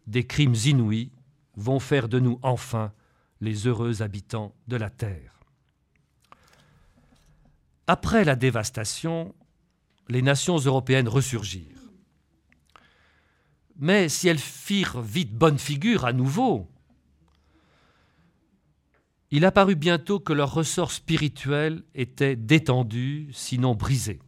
Des 0.06 0.26
crimes 0.26 0.54
inouïs 0.54 1.12
vont 1.56 1.78
faire 1.78 2.08
de 2.08 2.18
nous 2.18 2.38
enfin 2.40 2.94
les 3.42 3.66
heureux 3.66 4.00
habitants 4.00 4.54
de 4.66 4.76
la 4.76 4.88
terre. 4.88 5.40
Après 7.86 8.24
la 8.24 8.34
dévastation, 8.34 9.34
les 10.08 10.22
nations 10.22 10.56
européennes 10.56 11.08
ressurgirent. 11.08 11.90
Mais 13.76 14.08
si 14.08 14.26
elles 14.26 14.38
firent 14.38 15.02
vite 15.02 15.34
bonne 15.34 15.58
figure 15.58 16.06
à 16.06 16.14
nouveau, 16.14 16.66
il 19.30 19.44
apparut 19.44 19.76
bientôt 19.76 20.20
que 20.20 20.32
leur 20.32 20.52
ressort 20.52 20.92
spirituel 20.92 21.82
était 21.94 22.36
détendu, 22.36 23.28
sinon 23.32 23.74
brisé. 23.74 24.20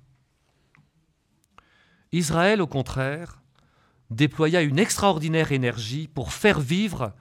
Israël, 2.12 2.60
au 2.60 2.66
contraire, 2.66 3.42
déploya 4.10 4.62
une 4.62 4.78
extraordinaire 4.78 5.52
énergie 5.52 6.08
pour 6.08 6.32
faire 6.32 6.60
vivre 6.60 7.14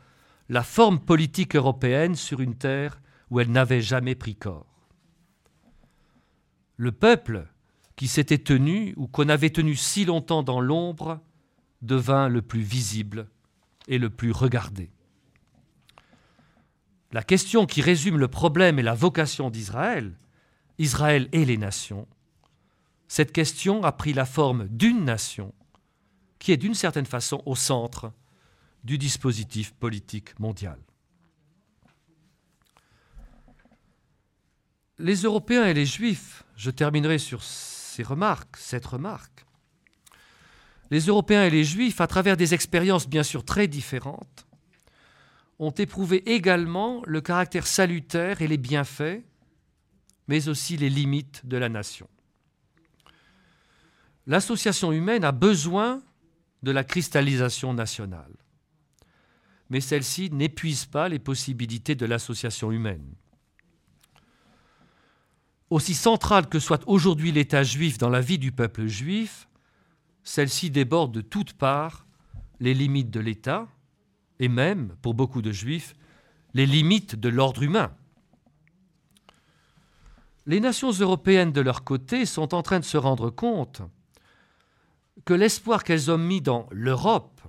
la 0.50 0.64
forme 0.64 1.00
politique 1.00 1.56
européenne 1.56 2.16
sur 2.16 2.40
une 2.40 2.56
terre 2.56 3.02
où 3.30 3.40
elle 3.40 3.52
n'avait 3.52 3.82
jamais 3.82 4.16
pris 4.16 4.36
corps. 4.36 4.88
Le 6.78 6.92
peuple 6.92 7.48
qui 7.96 8.08
s'était 8.08 8.38
tenu 8.38 8.94
ou 8.96 9.08
qu'on 9.08 9.28
avait 9.28 9.50
tenu 9.50 9.76
si 9.76 10.06
longtemps 10.06 10.44
dans 10.44 10.62
l'ombre 10.62 11.20
devint 11.82 12.30
le 12.30 12.42
plus 12.42 12.62
visible 12.62 13.28
et 13.88 13.98
le 13.98 14.10
plus 14.10 14.32
regardé. 14.32 14.92
La 17.18 17.24
question 17.24 17.66
qui 17.66 17.82
résume 17.82 18.20
le 18.20 18.28
problème 18.28 18.78
et 18.78 18.84
la 18.84 18.94
vocation 18.94 19.50
d'Israël, 19.50 20.14
Israël 20.78 21.30
et 21.32 21.46
les 21.46 21.58
nations, 21.58 22.08
cette 23.08 23.32
question 23.32 23.84
a 23.84 23.92
pris 23.92 24.14
la 24.14 24.24
forme 24.24 24.68
d'une 24.68 25.04
nation 25.04 25.52
qui 26.38 26.52
est 26.52 26.58
d'une 26.58 26.76
certaine 26.76 27.08
façon 27.08 27.42
au 27.48 27.56
centre 27.56 28.12
du 28.84 29.00
dispositif 29.00 29.74
politique 29.74 30.40
mondial. 30.40 30.78
Les 35.00 35.24
Européens 35.24 35.66
et 35.66 35.74
les 35.74 35.88
Juifs, 35.88 36.44
je 36.56 36.70
terminerai 36.70 37.18
sur 37.18 37.42
ces 37.42 38.04
remarques, 38.04 38.58
cette 38.58 38.86
remarque, 38.86 39.48
les 40.92 41.08
Européens 41.08 41.46
et 41.46 41.50
les 41.50 41.64
Juifs, 41.64 42.00
à 42.00 42.06
travers 42.06 42.38
des 42.38 42.54
expériences 42.54 43.08
bien 43.08 43.24
sûr 43.24 43.44
très 43.44 43.68
différentes, 43.68 44.47
ont 45.60 45.72
éprouvé 45.72 46.30
également 46.32 47.02
le 47.06 47.22
caractère 47.22 47.66
salutaire 47.66 48.42
et 48.42 48.48
les 48.48 48.58
bienfaits, 48.58 49.24
mais 50.28 50.48
aussi 50.50 50.78
les 50.78 50.90
limites 50.90 51.46
de 51.46 51.58
la 51.58 51.70
nation. 51.70 52.08
L'association 54.28 54.92
humaine 54.92 55.24
a 55.24 55.32
besoin 55.32 56.02
de 56.64 56.72
la 56.72 56.84
cristallisation 56.84 57.74
nationale, 57.74 58.34
mais 59.70 59.82
celle-ci 59.82 60.30
n'épuise 60.32 60.86
pas 60.86 61.10
les 61.10 61.20
possibilités 61.20 61.96
de 61.96 62.06
l'association 62.06 62.72
humaine. 62.72 63.16
Aussi 65.70 65.94
centrale 65.94 66.48
que 66.48 66.60
soit 66.60 66.84
aujourd'hui 66.88 67.32
l'État 67.32 67.64
juif 67.64 67.98
dans 67.98 68.10
la 68.10 68.22
vie 68.22 68.38
du 68.38 68.52
peuple 68.52 68.88
juif, 68.88 69.48
celle-ci 70.24 70.70
déborde 70.72 71.14
de 71.14 71.22
toutes 71.22 71.54
parts 71.54 72.06
les 72.60 72.74
limites 72.74 73.12
de 73.12 73.20
l'État 73.20 73.68
et 74.40 74.48
même, 74.48 74.96
pour 75.02 75.14
beaucoup 75.14 75.42
de 75.42 75.52
juifs, 75.52 75.96
les 76.54 76.66
limites 76.66 77.16
de 77.16 77.30
l'ordre 77.30 77.64
humain. 77.64 77.96
Les 80.46 80.60
nations 80.60 80.92
européennes, 80.92 81.52
de 81.52 81.62
leur 81.62 81.84
côté, 81.84 82.26
sont 82.26 82.54
en 82.54 82.64
train 82.64 82.80
de 82.80 82.86
se 82.86 82.98
rendre 82.98 83.30
compte 83.30 83.82
que 85.26 85.34
l'espoir 85.34 85.84
qu'elles 85.84 86.10
ont 86.10 86.18
mis 86.18 86.42
dans 86.42 86.68
l'Europe, 86.72 87.42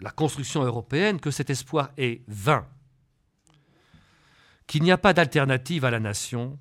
la 0.00 0.10
construction 0.10 0.62
européenne, 0.62 1.20
que 1.20 1.30
cet 1.30 1.50
espoir 1.50 1.90
est 1.96 2.22
vain, 2.28 2.66
qu'il 4.66 4.82
n'y 4.82 4.92
a 4.92 4.98
pas 4.98 5.12
d'alternative 5.12 5.84
à 5.84 5.90
la 5.90 6.00
nation 6.00 6.58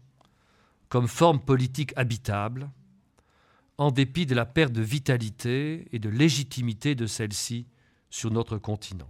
comme 0.88 1.08
forme 1.08 1.40
politique 1.40 1.94
habitable, 1.96 2.70
en 3.78 3.92
dépit 3.92 4.26
de 4.26 4.36
la 4.36 4.46
perte 4.46 4.74
de 4.74 4.82
vitalité 4.82 5.88
et 5.92 6.00
de 6.00 6.10
légitimité 6.10 6.96
de 6.96 7.06
celle-ci 7.06 7.68
sur 8.10 8.32
notre 8.32 8.58
continent. 8.58 9.10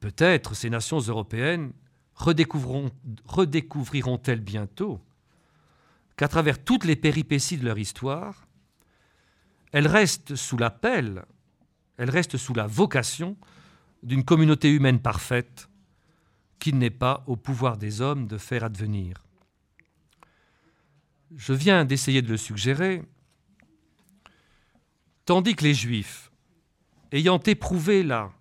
Peut-être 0.00 0.54
ces 0.54 0.70
nations 0.70 1.00
européennes 1.00 1.72
redécouvriront-elles 2.14 4.40
bientôt 4.40 5.00
qu'à 6.16 6.28
travers 6.28 6.62
toutes 6.62 6.84
les 6.84 6.96
péripéties 6.96 7.58
de 7.58 7.64
leur 7.64 7.78
histoire, 7.78 8.46
elles 9.72 9.86
restent 9.86 10.34
sous 10.34 10.56
l'appel, 10.56 11.24
elles 11.96 12.10
restent 12.10 12.36
sous 12.36 12.54
la 12.54 12.66
vocation 12.66 13.36
d'une 14.02 14.24
communauté 14.24 14.72
humaine 14.72 15.00
parfaite 15.00 15.68
qu'il 16.58 16.78
n'est 16.78 16.90
pas 16.90 17.22
au 17.26 17.36
pouvoir 17.36 17.76
des 17.76 18.00
hommes 18.00 18.26
de 18.26 18.38
faire 18.38 18.64
advenir 18.64 19.22
je 21.36 21.52
viens 21.52 21.84
d'essayer 21.84 22.22
de 22.22 22.28
le 22.28 22.36
suggérer, 22.36 23.02
tandis 25.24 25.54
que 25.54 25.64
les 25.64 25.74
Juifs, 25.74 26.27
ayant 27.12 27.38
éprouvé 27.38 28.02
la 28.02 28.32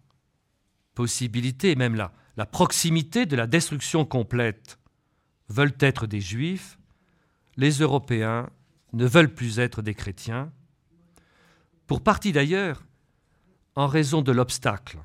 possibilité, 0.93 1.75
même 1.75 1.95
la, 1.95 2.11
la 2.37 2.45
proximité 2.45 3.25
de 3.25 3.35
la 3.35 3.47
destruction 3.47 4.05
complète, 4.05 4.79
veulent 5.49 5.77
être 5.79 6.07
des 6.07 6.21
Juifs, 6.21 6.77
les 7.55 7.71
Européens 7.71 8.49
ne 8.93 9.05
veulent 9.05 9.33
plus 9.33 9.59
être 9.59 9.81
des 9.81 9.93
chrétiens, 9.93 10.51
pour 11.85 12.03
partie 12.03 12.31
d'ailleurs 12.31 12.83
en 13.75 13.87
raison 13.87 14.21
de 14.21 14.31
l'obstacle 14.31 14.99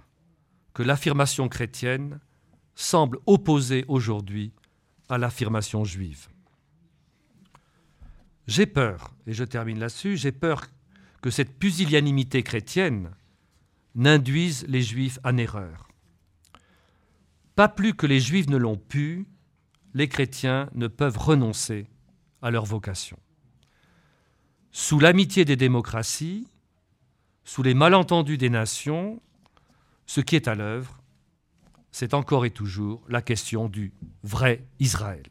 que 0.74 0.82
l'affirmation 0.82 1.48
chrétienne 1.48 2.20
semble 2.74 3.18
opposer 3.26 3.84
aujourd'hui 3.88 4.52
à 5.08 5.18
l'affirmation 5.18 5.84
juive. 5.84 6.28
J'ai 8.46 8.66
peur, 8.66 9.14
et 9.26 9.32
je 9.32 9.44
termine 9.44 9.78
là-dessus, 9.78 10.16
j'ai 10.16 10.32
peur 10.32 10.66
que 11.20 11.30
cette 11.30 11.58
pusillanimité 11.58 12.42
chrétienne 12.42 13.10
n'induise 13.94 14.64
les 14.68 14.82
Juifs 14.82 15.18
en 15.24 15.36
erreur. 15.36 15.88
pas 17.54 17.68
plus 17.68 17.94
que 17.94 18.06
les 18.06 18.18
Juifs 18.18 18.48
ne 18.48 18.56
l'ont 18.56 18.78
pu, 18.78 19.26
les 19.92 20.08
chrétiens 20.08 20.70
ne 20.74 20.86
peuvent 20.86 21.18
renoncer 21.18 21.86
à 22.40 22.50
leur 22.50 22.64
vocation. 22.64 23.18
Sous 24.70 24.98
l'amitié 24.98 25.44
des 25.44 25.56
démocraties, 25.56 26.48
sous 27.44 27.62
les 27.62 27.74
malentendus 27.74 28.38
des 28.38 28.48
nations, 28.48 29.20
ce 30.06 30.22
qui 30.22 30.34
est 30.34 30.48
à 30.48 30.54
l'œuvre, 30.54 30.98
c'est 31.90 32.14
encore 32.14 32.46
et 32.46 32.50
toujours 32.50 33.04
la 33.08 33.20
question 33.20 33.68
du 33.68 33.92
vrai 34.22 34.64
Israël. 34.80 35.26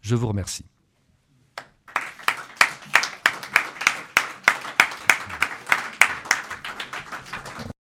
Je 0.00 0.14
vous 0.14 0.28
remercie. 0.28 0.69